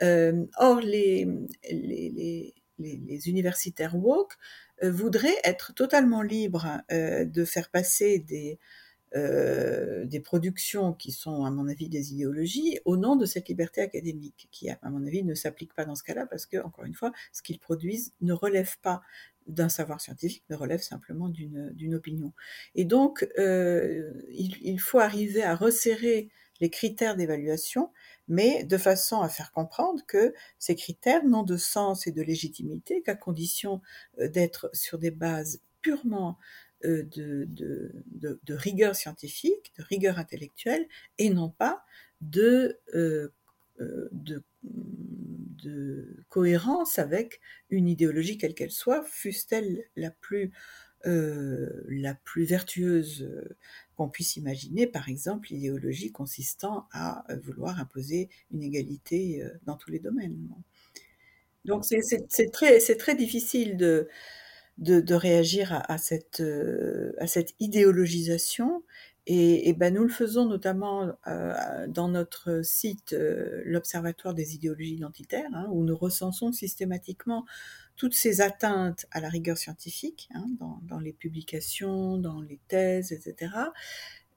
[0.02, 1.28] Euh, or, les,
[1.70, 4.34] les, les, les, universitaires woke
[4.82, 8.58] voudraient être totalement libres de faire passer des,
[9.15, 13.82] euh, des productions qui sont, à mon avis, des idéologies au nom de cette liberté
[13.82, 16.93] académique, qui, à mon avis, ne s'applique pas dans ce cas-là, parce que, encore une
[16.93, 19.02] fois, ce qu'ils produisent ne relève pas
[19.47, 22.32] d'un savoir scientifique, mais relève simplement d'une opinion.
[22.76, 26.30] Et donc, euh, il, il, faut arriver à resserrer
[26.62, 27.91] les critères d'évaluation,
[28.28, 33.02] mais de façon à faire comprendre que ces critères n'ont de sens et de légitimité
[33.02, 33.82] qu'à condition
[34.19, 36.38] euh, d'être sur des bases purement
[36.86, 40.86] euh, de, rigueur scientifique, de rigueur intellectuelle,
[41.17, 41.84] et non pas
[42.22, 43.30] de, euh,
[43.80, 44.44] euh, de,
[46.30, 47.39] cohérence avec
[47.70, 50.52] une idéologie quelle qu'elle soit, fût-elle la plus,
[51.04, 53.30] la plus vertueuse
[53.96, 60.00] qu'on puisse imaginer, par exemple l'idéologie consistant à vouloir imposer une égalité dans tous les
[60.00, 60.48] domaines.
[61.65, 64.08] Donc c'est très, très difficile de,
[64.82, 68.84] de, réagir à, cette, euh, à cette idéologisation.
[69.28, 75.50] Et, ben nous le faisons notamment euh, dans notre site, euh, l'Observatoire des idéologies identitaires,
[75.54, 77.46] hein, où nous recensons systématiquement
[77.96, 83.12] toutes ces atteintes à la rigueur scientifique, hein, dans, dans, les publications, dans les thèses,
[83.12, 83.54] etc.,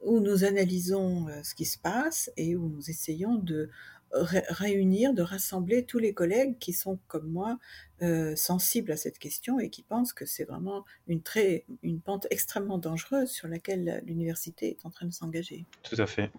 [0.02, 3.70] où nous analysons ce qui se passe et où nous essayons de
[4.14, 7.58] réunir, de rassembler tous les collègues qui sont comme moi
[8.02, 12.26] euh, sensibles à cette question et qui pensent que c'est vraiment une, très, une pente
[12.30, 15.64] extrêmement dangereuse sur laquelle l'université est en train de s'engager.
[15.82, 16.30] Tout à fait.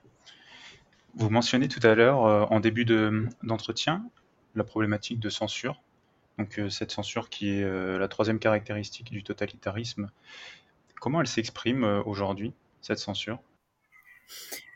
[1.15, 4.09] Vous mentionnez tout à l'heure, euh, en début d'entretien,
[4.55, 5.81] la problématique de censure.
[6.37, 10.09] Donc euh, cette censure qui est la troisième caractéristique du totalitarisme.
[10.99, 13.39] Comment elle s'exprime aujourd'hui, cette censure?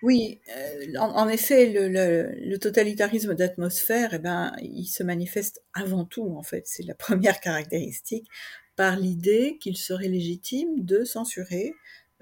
[0.02, 6.44] Oui, euh, en, effet, le, totalitarisme d'atmosphère, eh ben, il se manifeste avant tout, en
[6.44, 8.28] fait, c'est la première caractéristique,
[8.76, 11.74] par l'idée qu'il serait légitime de censurer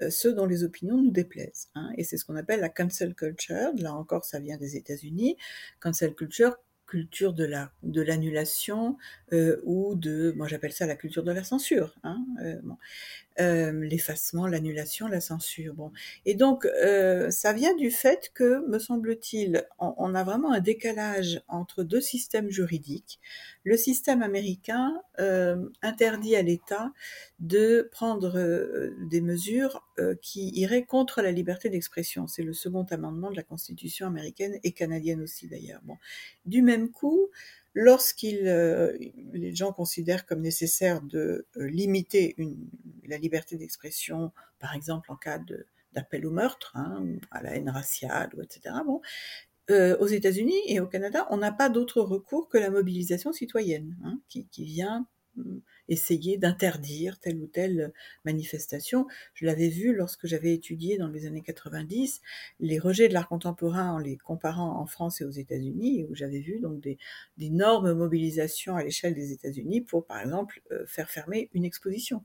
[0.02, 1.68] euh, ceux dont les opinions nous déplaisent.
[1.76, 1.90] Hein.
[1.96, 3.70] et c'est ce qu'on appelle la cancel culture.
[3.76, 5.36] Là encore, ça vient des États-Unis.
[5.80, 6.56] Cancel culture,
[6.88, 8.96] culture de la de l'annulation
[9.32, 12.24] euh, ou de moi j'appelle ça la culture de la censure hein,
[13.38, 15.74] l'effacement l'annulation la censure.
[15.74, 15.92] Bon.
[16.26, 16.66] Et donc
[17.30, 22.50] ça vient du fait que me semble-t-il on, a vraiment un décalage entre deux systèmes
[22.50, 23.20] juridiques.
[23.64, 25.00] Le système américain
[25.82, 26.92] interdit à l'État
[27.38, 29.86] de prendre des mesures
[30.22, 32.26] qui iraient contre la liberté d'expression.
[32.26, 35.80] C'est le second amendement de la Constitution américaine et canadienne aussi d'ailleurs.
[35.84, 35.96] Bon.
[36.46, 37.28] Du même coup,
[37.78, 38.92] lorsqu'ils, euh,
[39.32, 42.34] les gens considèrent comme nécessaire de euh, limiter
[43.06, 45.38] la liberté d'expression, par exemple en cas
[45.92, 48.74] d'appel au meurtre, hein, à la haine raciale, etc.
[49.70, 53.96] Euh, aux États-Unis et au Canada, on n'a pas d'autre recours que la mobilisation citoyenne,
[54.02, 55.06] hein, qui, vient
[55.88, 57.92] essayer d'interdire telle ou telle
[58.24, 59.06] manifestation.
[59.34, 62.20] Je l'avais vu lorsque j'avais étudié dans les années 90
[62.60, 66.40] les rejets de l'art contemporain en les comparant en France et aux États-Unis, où j'avais
[66.40, 66.82] vu donc
[67.36, 72.24] d'énormes mobilisations à l'échelle des États-Unis pour, par exemple, euh, faire fermer une exposition.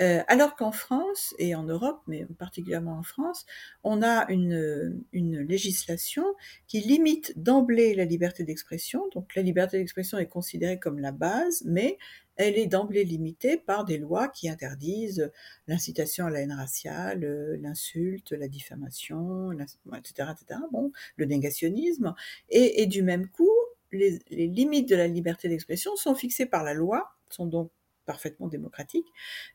[0.00, 3.46] Euh, alors qu'en France et en Europe, mais particulièrement en France,
[3.82, 6.24] on a une, une législation
[6.66, 9.08] qui limite d'emblée la liberté d'expression.
[9.12, 11.98] Donc la liberté d'expression est considérée comme la base, mais
[12.36, 15.30] elle est d'emblée limitée par des lois qui interdisent
[15.66, 17.20] l'incitation à la haine raciale,
[17.60, 20.60] l'insulte, la diffamation, etc., etc.
[20.70, 22.14] Bon, le négationnisme.
[22.50, 23.50] Et, du même coup,
[23.90, 27.72] les, les limites de la liberté d'expression sont fixées par la loi, sont donc
[28.08, 29.06] parfaitement démocratique,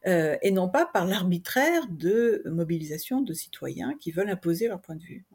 [0.06, 4.96] euh, et non pas par l'arbitraire de mobilisation de citoyens qui veulent imposer leur point
[4.96, 5.26] de vue,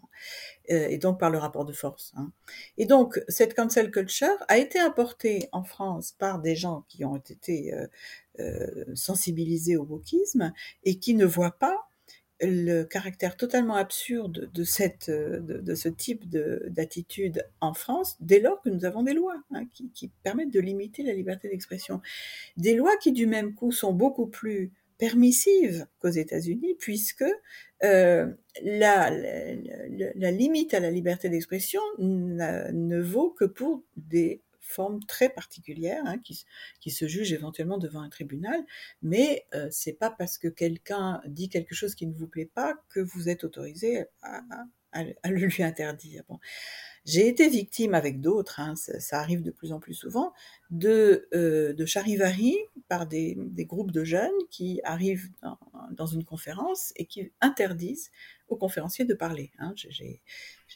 [0.71, 2.13] euh, et donc par le rapport de force.
[2.17, 2.31] Hein.
[2.77, 7.17] Et donc cette cancel culture a été importée en France par des gens qui ont
[7.17, 7.75] été
[8.39, 10.53] euh, sensibilisés au wokisme
[10.85, 11.88] et qui ne voient pas
[12.41, 18.69] le caractère totalement absurde de, cette, de, ce type d'attitude en France dès lors que
[18.69, 22.01] nous avons des lois hein, qui, permettent de limiter la liberté d'expression.
[22.57, 27.25] Des lois qui du même coup sont beaucoup plus permissives qu'aux États-Unis puisque
[27.85, 35.29] euh, la, la, limite à la liberté d'expression ne vaut que pour des forme très
[35.29, 36.45] particulière hein, qui,
[36.81, 38.65] qui, se juge éventuellement devant un tribunal,
[39.03, 42.75] mais euh, c'est pas parce que quelqu'un dit quelque chose qui ne vous plaît pas
[42.91, 44.43] que vous êtes autorisé à,
[45.31, 46.25] le lui interdire.
[47.05, 50.33] J'ai été victime avec d'autres, hein, ça, arrive de plus en plus souvent,
[50.71, 52.57] de, euh, de charivari
[52.89, 55.59] par des, groupes de jeunes qui arrivent dans,
[55.93, 58.11] dans, une conférence et qui interdisent
[58.49, 59.51] aux conférenciers de parler.
[59.59, 59.75] Hein.
[59.77, 60.21] J'ai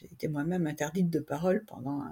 [0.03, 2.03] été moi-même interdite de parole pendant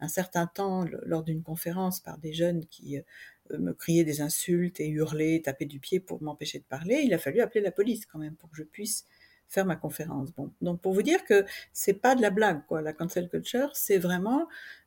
[0.00, 4.80] un, certain temps lors d'une conférence par des jeunes qui euh, me criaient des insultes
[4.80, 7.02] et hurlaient, tapaient du pied pour m'empêcher de parler.
[7.04, 9.06] Il a fallu appeler la police quand même pour que je puisse
[9.48, 10.30] faire ma conférence.
[10.32, 12.82] Bon, donc pour vous dire que c'est pas de la blague, quoi.
[12.82, 14.46] La cancel culture, c'est vraiment,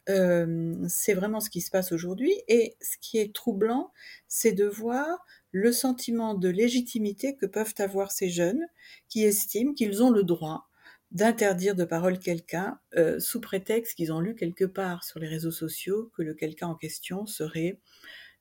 [0.10, 2.34] euh, vraiment ce qui se passe aujourd'hui.
[2.48, 3.92] Et ce qui est troublant,
[4.28, 8.66] c'est de voir le sentiment de légitimité que peuvent avoir ces jeunes
[9.10, 10.68] qui estiment qu'ils ont le droit
[11.12, 15.52] d'interdire de parole quelqu'un euh, sous prétexte qu'ils ont lu quelque part sur les réseaux
[15.52, 17.80] sociaux que le quelqu'un en question serait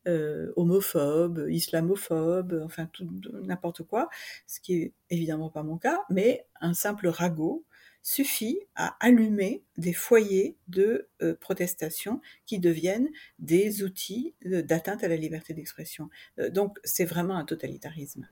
[0.06, 3.08] euh, homophobe, islamophobe, enfin tout
[3.42, 4.08] n'importe quoi,
[4.46, 7.64] ce qui est évidemment pas mon cas, mais un simple ragot
[8.02, 13.08] suffit à allumer des foyers de euh, protestation qui deviennent
[13.38, 16.08] des outils d'atteinte à la liberté d'expression.
[16.38, 18.26] Euh, donc c'est vraiment un totalitarisme.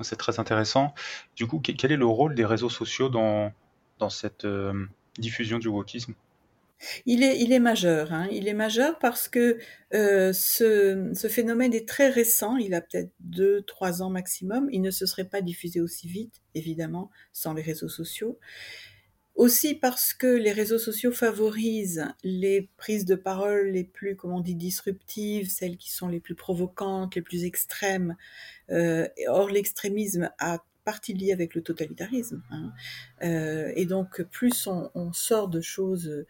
[0.00, 0.94] C'est très intéressant.
[1.34, 3.52] Du coup, quel est le rôle des réseaux sociaux dans,
[3.98, 4.86] dans cette euh,
[5.18, 6.14] diffusion du wokisme?
[7.06, 8.12] Il est, il est majeur.
[8.12, 8.28] Hein.
[8.30, 9.58] Il est majeur parce que
[9.94, 12.56] euh, ce, ce, phénomène est très récent.
[12.56, 14.68] Il a peut-être deux, trois ans maximum.
[14.72, 18.38] Il ne se serait pas diffusé aussi vite, évidemment, sans les réseaux sociaux.
[19.38, 24.40] Aussi parce que les réseaux sociaux favorisent les prises de parole les plus, comment on
[24.40, 28.16] dit, disruptives, celles qui sont les plus provocantes, les plus extrêmes.
[28.70, 32.42] Euh, or, l'extrémisme a partie liée avec le totalitarisme.
[32.50, 32.72] Hein.
[33.22, 36.24] Euh, et donc, plus on, sort de choses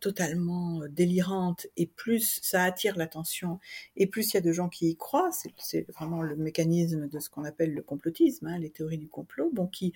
[0.00, 3.58] totalement délirantes et plus ça attire l'attention
[3.96, 7.18] et plus il y a de gens qui y croient, c'est vraiment le mécanisme de
[7.18, 9.92] ce qu'on appelle le complotisme, hein, les théories du complot, bon, qui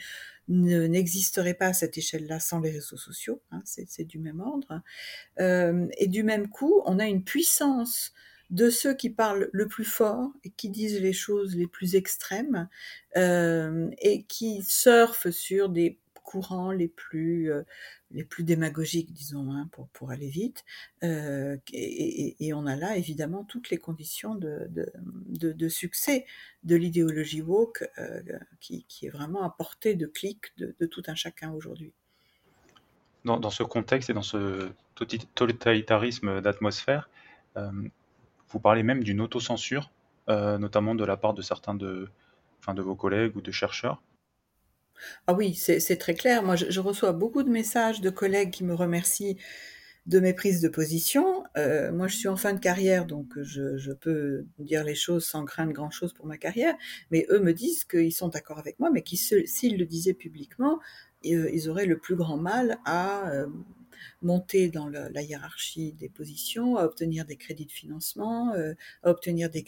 [0.48, 4.82] n'existeraient pas à cette échelle-là sans les réseaux sociaux, hein, c'est du même ordre.
[5.40, 8.12] Euh, et du même coup, on a une puissance
[8.50, 12.68] de ceux qui parlent le plus fort et qui disent les choses les plus extrêmes
[13.16, 17.62] euh, et qui surfent sur des courants les plus euh,
[18.10, 20.64] les plus démagogiques, disons, hein, pour, pour aller vite.
[21.02, 26.24] Euh, et, on a là évidemment toutes les conditions de, de, succès
[26.62, 28.22] de l'idéologie woke euh,
[28.60, 31.92] qui, qui, est vraiment à portée de clic de, tout un chacun aujourd'hui.
[33.24, 37.10] Dans, ce contexte et dans ce totalitarisme d'atmosphère,
[37.56, 39.90] vous parlez même d'une autocensure,
[40.28, 42.08] notamment de la part de certains de,
[42.60, 44.00] enfin, de vos collègues ou de chercheurs.
[45.26, 46.42] Ah oui, c'est très clair.
[46.42, 49.36] Moi, je, reçois beaucoup de messages de collègues qui me remercient
[50.06, 51.42] de mes prises de position.
[51.56, 55.26] Euh, moi, je suis en fin de carrière, donc je, je, peux dire les choses
[55.26, 56.74] sans craindre grand-chose pour ma carrière.
[57.10, 60.78] Mais eux me disent qu'ils sont d'accord avec moi, mais qu'ils, s'ils le disaient publiquement,
[61.24, 63.46] euh, ils auraient le plus grand mal à euh,
[64.22, 69.50] monter dans la hiérarchie des positions, à obtenir des crédits de financement, euh, à obtenir
[69.50, 69.62] des,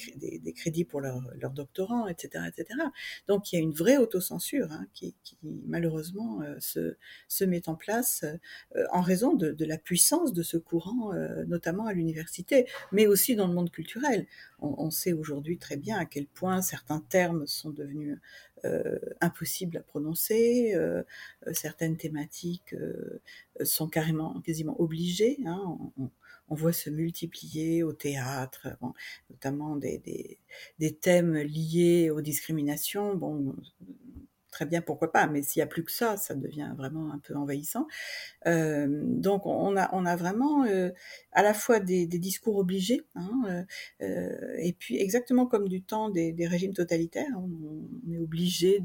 [0.55, 2.81] crédits pour leurs leur doctorants, etc., etc.
[3.27, 8.25] Donc il y a une vraie autocensure hein, qui, malheureusement euh, se, met en place
[8.77, 11.13] euh, en raison de, la puissance de ce courant,
[11.47, 14.27] notamment à l'université, mais aussi dans le monde culturel.
[14.61, 18.19] On, sait aujourd'hui très bien à quel point certains termes sont devenus
[19.21, 21.03] impossibles à prononcer, euh,
[21.53, 23.21] certaines thématiques euh,
[23.65, 25.39] sont carrément, quasiment obligées.
[25.47, 26.11] Hein, on,
[26.55, 28.69] voit se multiplier au théâtre,
[29.29, 30.39] notamment des,
[31.01, 33.21] thèmes liés aux discriminations.
[34.51, 37.19] Très bien, pourquoi pas, mais s'il n'y a plus que ça, ça devient vraiment un
[37.19, 37.87] peu envahissant.
[38.47, 40.65] Donc on a, on a vraiment
[41.33, 43.65] à la fois des, discours obligés, hein,
[44.01, 48.81] et puis exactement comme du temps des, régimes totalitaires, on, est obligé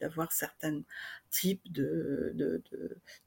[0.00, 0.82] d'avoir certains
[1.30, 2.62] types de,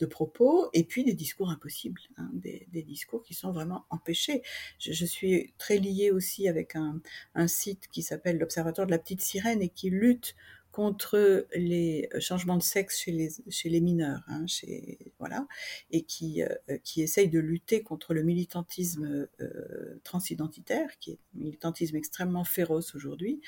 [0.10, 4.42] propos, et puis des discours impossibles, hein, des, discours qui sont vraiment empêchés.
[4.80, 7.00] Je, je suis très liée aussi avec un,
[7.36, 10.36] un site qui s'appelle l'Observatoire de la petite sirène et qui lutte
[10.72, 15.48] contre les changements de sexe chez les, mineurs, hein, chez, voilà,
[15.92, 21.40] et qui, euh, qui essaye de lutter contre le militantisme euh, transidentitaire, qui est un
[21.40, 23.42] militantisme extrêmement féroce aujourd'hui.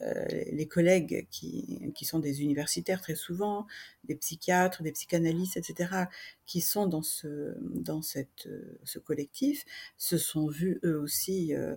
[0.00, 3.66] Euh, les collègues qui, qui sont des universitaires très souvent,
[4.04, 6.06] des psychiatres, des psychanalystes, etc.,
[6.46, 9.64] qui sont dans ce, dans ce collectif,
[9.96, 11.76] se sont vus eux aussi euh, euh,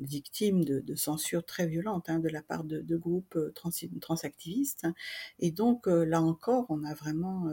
[0.00, 3.70] victimes de, censure très violente hein, de la part de, groupes euh, trans,
[4.00, 4.86] transactivistes.
[5.38, 7.48] Et donc là encore, on a vraiment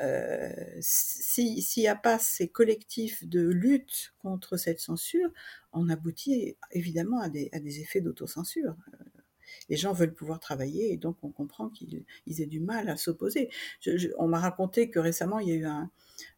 [0.00, 5.30] euh, s'il n'y a pas ces collectifs de lutte contre cette censure,
[5.72, 8.74] on aboutit évidemment à des, à des effets d'autocensure.
[9.68, 13.50] Les gens veulent pouvoir travailler et donc on comprend qu'ils aient du mal à s'opposer.
[14.18, 15.90] On m'a raconté que récemment il y a eu un,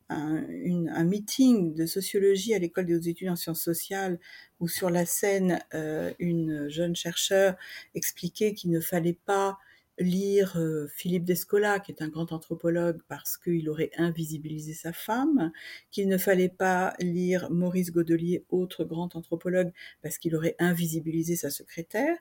[0.09, 4.19] un, meeting de sociologie à l'école des études en sciences sociales
[4.61, 7.57] où sur la scène, euh, une jeune chercheure
[7.95, 9.59] expliquait qu'il ne fallait pas
[9.99, 15.53] lire euh, Philippe Descola, qui est un grand anthropologue, parce qu'il aurait invisibilisé sa femme,
[15.90, 21.51] qu'il ne fallait pas lire Maurice Godelier, autre grand anthropologue, parce qu'il aurait invisibilisé sa
[21.51, 22.17] secrétaire.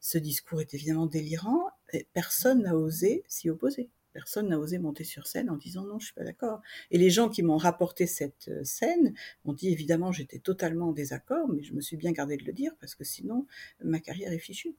[0.00, 3.90] Ce discours est évidemment délirant, et personne n'a osé s'y opposer.
[4.12, 6.60] Personne n'a osé monter sur scène en disant non, je suis pas d'accord.
[6.90, 10.92] Et les gens qui m'ont rapporté cette euh, scène ont dit évidemment j'étais totalement en
[10.92, 13.46] désaccord, mais je me suis bien gardé de le dire parce que sinon
[13.84, 14.74] ma carrière est fichue.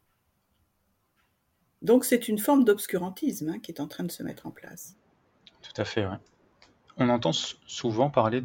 [1.81, 4.95] Donc c'est une forme d'obscurantisme hein, qui est en train de se mettre en place.
[5.61, 6.17] Tout à fait, ouais.
[6.97, 8.41] On entend souvent parler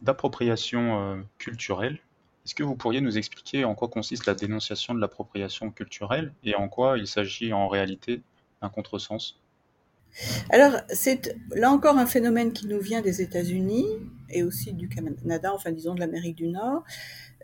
[0.00, 1.98] d'appropriation euh, culturelle
[2.44, 6.54] Est-ce que vous pourriez nous expliquer en quoi consiste la dénonciation de l'appropriation culturelle et
[6.54, 8.22] en quoi il s'agit en réalité
[8.62, 9.38] d'un contresens?
[10.50, 13.86] Alors, c'est là encore un phénomène qui nous vient des États-Unis
[14.30, 16.84] et aussi du Canada, enfin disons de l'Amérique du Nord,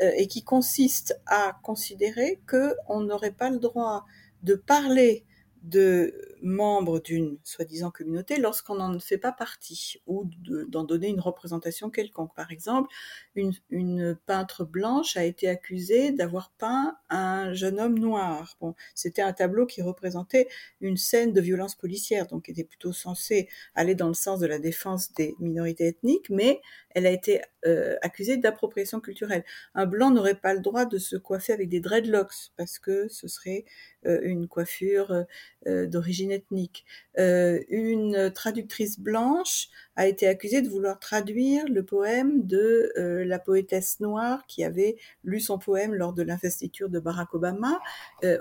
[0.03, 4.07] euh, et qui consiste à considérer qu'on n'aurait pas le droit
[4.43, 5.25] de parler
[5.63, 10.25] de membres d'une soi-disant communauté lorsqu'on n'en fait pas partie ou
[10.69, 12.35] d'en donner une représentation quelconque.
[12.35, 12.89] Par exemple,
[13.35, 18.57] une, une, peintre blanche a été accusée d'avoir peint un jeune homme noir.
[18.61, 20.49] Bon, c'était un tableau qui représentait
[20.81, 24.59] une scène de violence policière, donc était plutôt censé aller dans le sens de la
[24.59, 26.61] défense des minorités ethniques, mais
[26.95, 29.45] elle a été euh, accusée d'appropriation culturelle.
[29.75, 33.29] Un blanc n'aurait pas le droit de se coiffer avec des dreadlocks parce que ce
[33.29, 33.65] serait
[34.07, 35.25] euh, une coiffure
[35.67, 36.85] euh, d'origine ethnique.
[37.17, 39.69] une traductrice blanche
[40.01, 45.41] a été accusée de vouloir traduire le poème de la poétesse noire qui avait lu
[45.41, 47.79] son poème lors de l'investiture de Barack Obama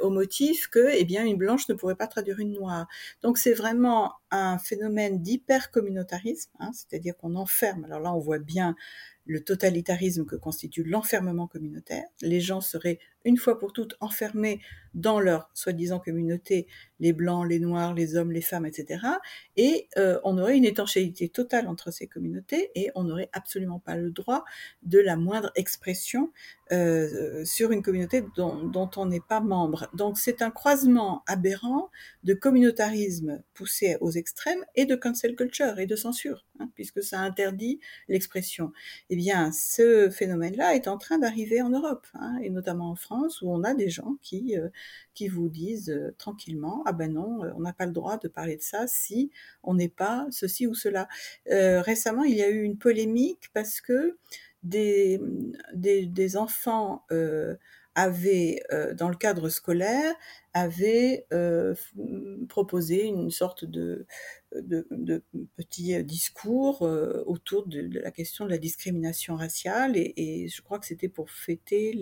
[0.02, 2.88] au motif que, eh bien, une blanche ne pourrait pas traduire une noire.
[3.24, 7.84] Donc c'est vraiment un phénomène d'hyper-communautarisme, hein, c'est-à-dire qu'on enferme.
[7.84, 8.76] Alors là, on voit bien
[9.30, 12.06] le totalitarisme que constitue l'enfermement communautaire.
[12.22, 14.60] Les gens seraient une fois pour toutes enfermés
[14.96, 16.66] dans leur soi-disant communauté,
[17.00, 19.06] les blancs, les noirs, les hommes, les femmes, etc.
[19.56, 23.96] Et euh, on aurait une étanchéité totale entre ces communautés et on n'aurait absolument pas
[23.96, 24.46] le droit
[24.82, 26.32] de la moindre expression
[26.72, 29.90] euh, sur une communauté dont, dont on n'est pas membre.
[29.94, 31.90] Donc c'est un croisement aberrant
[32.24, 37.20] de communautarisme poussé aux extrêmes et de cancel culture et de censure, hein, puisque ça
[37.20, 38.72] interdit l'expression.
[39.10, 43.42] Eh bien, ce phénomène-là est en train d'arriver en Europe, hein, et notamment en France
[43.42, 44.70] où on a des gens qui, euh,
[45.14, 48.28] qui vous disent euh, tranquillement ah ben non, euh, on n'a pas le droit de
[48.28, 49.32] parler de ça si
[49.64, 51.08] on n'est pas ceci ou cela.
[51.48, 54.18] récemment, il y a eu une polémique parce que
[54.64, 55.20] des,
[55.74, 57.06] des, enfants
[57.96, 58.62] avaient,
[58.96, 60.14] dans le cadre scolaire,
[60.54, 61.26] avaient
[62.50, 64.06] proposé une sorte de,
[64.56, 65.24] de,
[65.56, 70.80] petits euh, discours euh, autour de, la question de la discrimination raciale et, je crois
[70.80, 71.94] que c'était pour fêter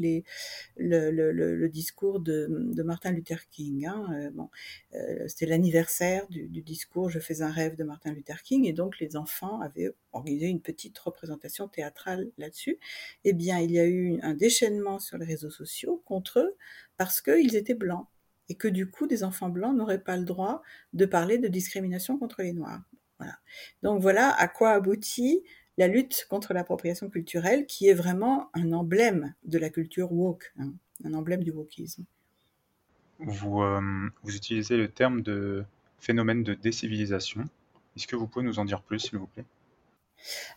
[0.78, 3.86] le, discours de, de, Martin Luther King.
[3.86, 4.08] Hein.
[4.14, 4.50] Euh, bon,
[5.28, 9.00] c'était l'anniversaire du, du, discours Je fais un rêve de Martin Luther King et donc
[9.00, 12.80] les enfants avaient organisé une petite représentation théâtrale là-dessus.
[13.24, 16.56] Eh bien, il y a eu un déchaînement sur les réseaux sociaux contre eux
[16.98, 18.08] parce qu'ils étaient blancs
[18.50, 20.62] et que du coup des enfants blancs n'auraient pas le droit
[20.94, 22.82] de parler de discrimination contre les Noirs.
[23.20, 23.38] Voilà.
[23.84, 25.44] Donc voilà à quoi aboutit
[25.78, 30.74] la lutte contre l'appropriation culturelle, qui est vraiment un emblème de la culture woke, hein,
[31.04, 32.04] un emblème du wokisme.
[33.20, 35.64] Vous, euh, vous utilisez le terme de
[36.00, 37.48] phénomène de décivilisation.
[37.96, 39.46] Est-ce que vous pouvez nous en dire plus, s'il vous plaît?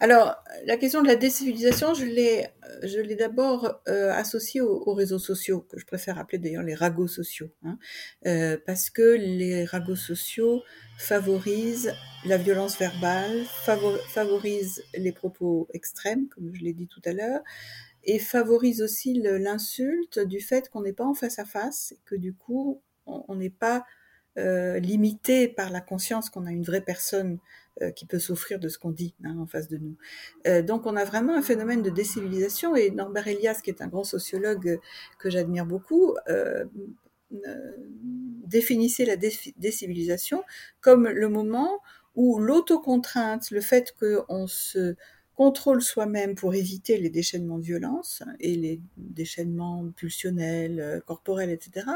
[0.00, 5.78] Alors, la question de la décivilisation, je l'ai, d'abord euh, associée aux, réseaux sociaux, que
[5.78, 7.78] je préfère appeler d'ailleurs les ragots sociaux, hein,
[8.26, 10.62] euh, parce que les ragots sociaux
[10.98, 11.94] favorisent
[12.24, 17.40] la violence verbale, favorisent les propos extrêmes, comme je l'ai dit tout à l'heure,
[18.04, 22.14] et favorisent aussi l'insulte du fait qu'on n'est pas en face à face, et que
[22.14, 23.84] du coup, on n'est pas
[24.38, 27.38] euh, limité par la conscience qu'on a une vraie personne
[27.94, 29.96] qui peut souffrir de ce qu'on dit hein, en face de nous.
[30.46, 33.88] Euh, donc on a vraiment un phénomène de décivilisation et Norbert Elias, qui est un
[33.88, 34.78] grand sociologue
[35.18, 36.64] que j'admire beaucoup, euh,
[38.46, 40.42] définissait la décivilisation
[40.80, 41.80] comme le moment
[42.16, 44.96] où l'autocontrainte, le fait qu'on se
[45.36, 51.86] contrôle soi-même pour éviter les déchaînements de violence et les déchaînements pulsionnels, corporels, etc.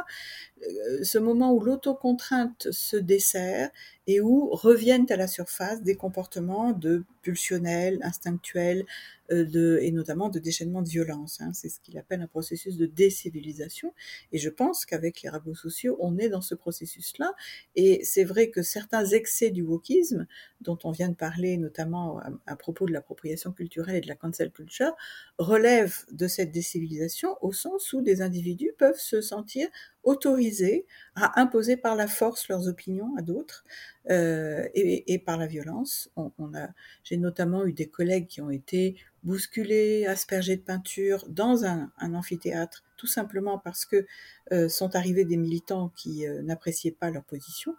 [1.02, 3.70] Ce moment où l'autocontrainte se dessert
[4.06, 8.84] et où reviennent à la surface des comportements de pulsionnels, instinctuels,
[9.32, 11.40] euh, de, et notamment de déchaînement de violence.
[11.40, 11.52] Hein.
[11.54, 13.94] C'est ce qu'il appelle un processus de décivilisation.
[14.32, 17.32] Et je pense qu'avec les ragots sociaux, on est dans ce processus-là.
[17.74, 20.26] Et c'est vrai que certains excès du wokisme,
[20.60, 24.16] dont on vient de parler notamment à, à propos de l'appropriation culturelle et de la
[24.16, 24.94] cancel culture,
[25.38, 29.68] relèvent de cette décivilisation au sens où des individus peuvent se sentir
[30.04, 30.86] autorisés
[31.16, 33.64] à imposer par la force leurs opinions à d'autres
[34.10, 36.10] euh, et, par la violence.
[36.16, 36.68] On, a,
[37.04, 42.84] j'ai notamment eu des collègues qui ont été bousculés, aspergés de peinture dans un, amphithéâtre,
[42.96, 44.06] tout simplement parce que
[44.52, 47.74] euh, sont arrivés des militants qui euh, n'appréciaient pas leur position.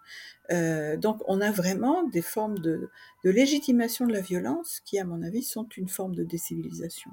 [0.50, 2.90] donc on a vraiment des formes de,
[3.22, 7.10] légitimation de la violence qui, à mon avis, sont une forme de décivilisation.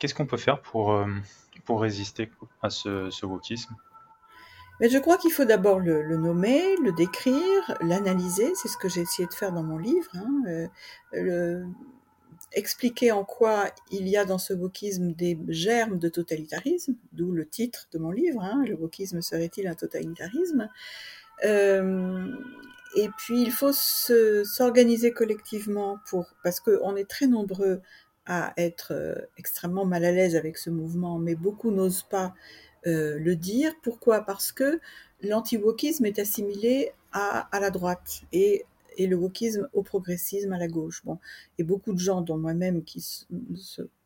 [0.00, 0.98] Qu'est-ce qu'on peut faire pour,
[1.64, 2.28] pour résister
[2.62, 3.26] à ce, ce
[4.80, 8.54] mais je crois qu'il faut d'abord le, nommer, le décrire, l'analyser.
[8.54, 10.10] C'est ce que j'ai essayé de faire dans mon livre.
[10.14, 10.68] Hein,
[11.12, 11.62] euh,
[12.52, 17.46] expliquer en quoi il y a dans ce wokisme des germes de totalitarisme, d'où le
[17.46, 20.68] titre de mon livre, hein, Le wokisme serait-il un totalitarisme?
[21.44, 22.26] Euh,
[22.96, 27.82] Et puis il faut s'organiser collectivement pour, parce qu'on est très nombreux
[28.26, 32.34] à être euh, extrêmement mal à l'aise avec ce mouvement, mais beaucoup n'osent pas
[32.86, 33.72] euh, le dire.
[33.82, 34.22] Pourquoi?
[34.22, 34.80] Parce que
[35.22, 38.22] l'anti-wokisme est assimilé à, à, la droite
[39.00, 41.02] et le wokisme au progressisme à la gauche.
[41.06, 41.18] Bon,
[41.56, 43.24] et beaucoup de gens, dont moi-même, qui se,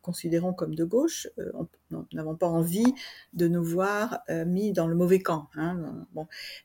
[0.01, 1.51] considérons comme de gauche, euh,
[2.13, 2.93] n'avons pas envie
[3.33, 6.07] de nous voir euh, mis dans le mauvais camp, hein,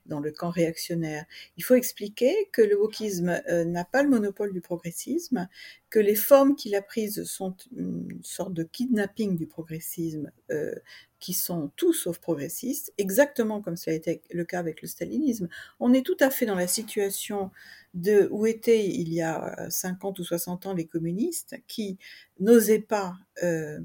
[0.06, 1.24] dans le camp réactionnaire.
[1.56, 5.48] Il faut expliquer que le wokisme euh, n'a pas le monopole du progressisme,
[5.88, 10.74] que les formes qu'il a prises sont une sorte de kidnapping du progressisme, euh,
[11.20, 15.48] qui sont tous sauf progressistes, exactement comme ça a été le cas avec le stalinisme.
[15.78, 17.50] On est tout à fait dans la situation
[17.94, 21.98] de où étaient il y a 50 ou 60 ans les communistes qui
[22.38, 23.80] n'osaient pas euh,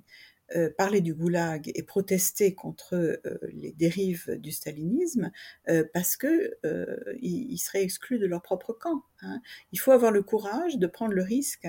[0.55, 5.31] euh, parler du goulag et protester contre euh, les dérives du stalinisme
[5.69, 6.55] euh, parce que
[7.19, 9.01] ils, seraient exclus de leur propre camp.
[9.23, 9.41] Hein.
[9.71, 11.67] Il faut avoir le courage de prendre le risque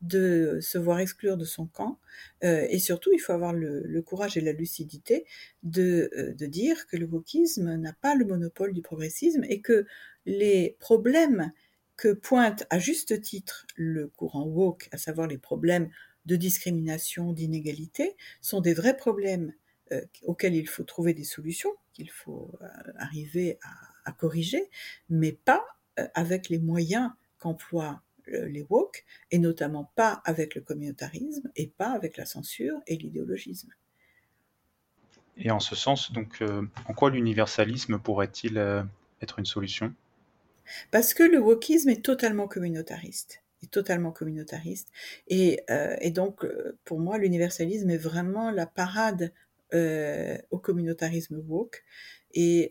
[0.00, 2.00] de se voir exclure de son camp
[2.42, 5.24] et surtout il faut avoir le, le courage et la lucidité
[5.62, 9.86] de, de dire que le wokisme n'a pas le monopole du progressisme et que
[10.24, 11.52] les problèmes
[11.96, 15.90] que pointe à juste titre le courant woke, à savoir les problèmes
[16.26, 19.52] de discrimination, d'inégalité, sont des vrais problèmes
[19.92, 22.66] euh, auxquels il faut trouver des solutions, qu'il faut euh,
[22.96, 23.58] arriver
[24.04, 24.70] à, corriger,
[25.08, 25.64] mais pas
[25.98, 31.90] euh, avec les moyens qu'emploient les woke, et notamment pas avec le communautarisme, et pas
[31.90, 33.72] avec la censure et l'idéologisme.
[35.36, 36.42] Et en ce sens, donc,
[36.88, 38.58] en quoi l'universalisme pourrait-il
[39.20, 39.94] être une solution?
[40.90, 44.88] Parce que le wokisme est totalement communautariste totalement communautariste.
[45.28, 49.32] Et, euh, donc, euh, pour moi, l'universalisme est vraiment la parade
[49.74, 51.84] euh, au communautarisme woke.
[52.38, 52.70] Et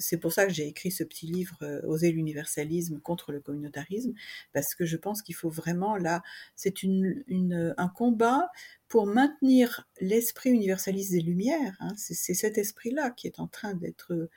[0.00, 4.12] c'est pour ça que j'ai écrit ce petit livre, Oser l'universalisme contre le communautarisme,
[4.52, 6.20] parce que je pense qu'il faut vraiment, là,
[6.56, 8.50] c'est un combat
[8.88, 11.76] pour maintenir l'esprit universaliste des Lumières.
[11.78, 11.94] Hein.
[11.96, 14.28] C'est cet esprit-là qui est en train d'être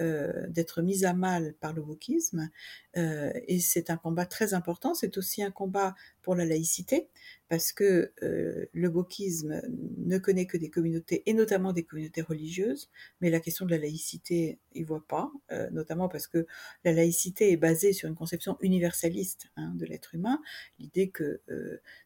[0.00, 2.50] euh, d'être mise à mal par le wokisme.
[2.96, 4.94] Euh, et c'est un combat très important.
[4.94, 7.08] C'est aussi un combat pour la laïcité,
[7.48, 9.60] parce que euh, le wokisme
[9.96, 12.90] ne connaît que des communautés, et notamment des communautés religieuses,
[13.20, 15.32] mais la question de la laïcité, il voit pas,
[15.72, 16.46] notamment parce que
[16.84, 20.40] la laïcité est basée sur une conception universaliste hein, de l'être humain,
[20.78, 21.40] l'idée que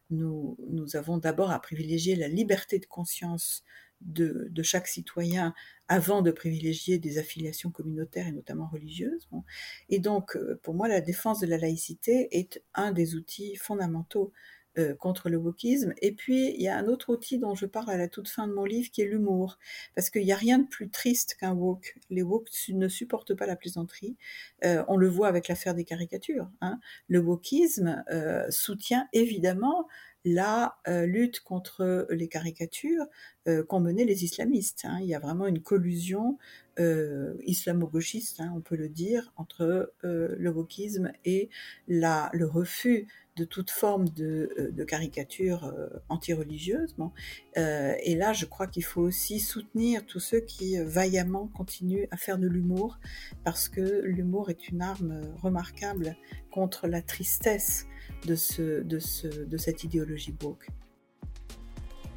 [0.09, 3.63] nous, nous avons d'abord à privilégier la liberté de conscience
[4.05, 5.53] de, chaque citoyen
[5.87, 9.27] avant de privilégier des affiliations communautaires et notamment religieuses.
[9.31, 9.43] Bon.
[9.89, 14.31] Et donc, euh, pour moi, la défense de la laïcité est un des outils fondamentaux
[14.79, 15.93] euh, contre le wokisme.
[16.01, 18.47] Et puis, il y a un autre outil dont je parle à la toute fin
[18.47, 19.59] de mon livre, qui est l'humour.
[19.93, 21.95] Parce qu'il n'y a rien de plus triste qu'un woke.
[22.09, 24.15] Les woke ne supportent pas la plaisanterie.
[24.63, 26.49] Euh, on le voit avec l'affaire des caricatures.
[26.61, 26.79] Hein.
[27.07, 28.03] Le wokisme
[28.49, 29.87] soutient évidemment
[30.25, 33.05] la euh, lutte contre les caricatures
[33.49, 34.83] euh, qu'ont mené les islamistes.
[34.85, 34.99] Hein.
[35.01, 36.37] Il y a vraiment une collusion
[36.79, 41.49] euh, islamo-gauchiste, hein, on peut le dire, entre euh, le wokisme et
[41.87, 43.05] le refus
[43.35, 45.73] de toute forme de, de caricature
[46.07, 46.93] anti-religieuse.
[46.99, 47.11] Bon.
[47.55, 52.37] et là, je crois qu'il faut aussi soutenir tous ceux qui vaillamment continuent à faire
[52.37, 52.99] de l'humour,
[53.43, 56.15] parce que l'humour est une arme remarquable
[56.51, 57.87] contre la tristesse
[58.25, 60.67] de, ce, de, ce, de cette idéologie woke.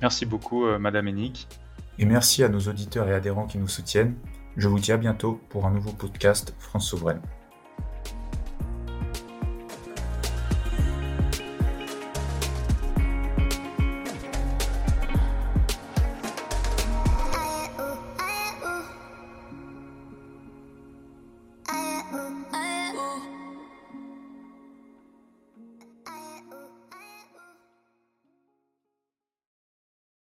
[0.00, 1.48] Merci beaucoup, euh, Madame Hennick.
[1.98, 4.14] Et merci à nos auditeurs et adhérents qui nous soutiennent.
[4.56, 7.20] Je vous dis à bientôt pour un nouveau podcast France Souveraine.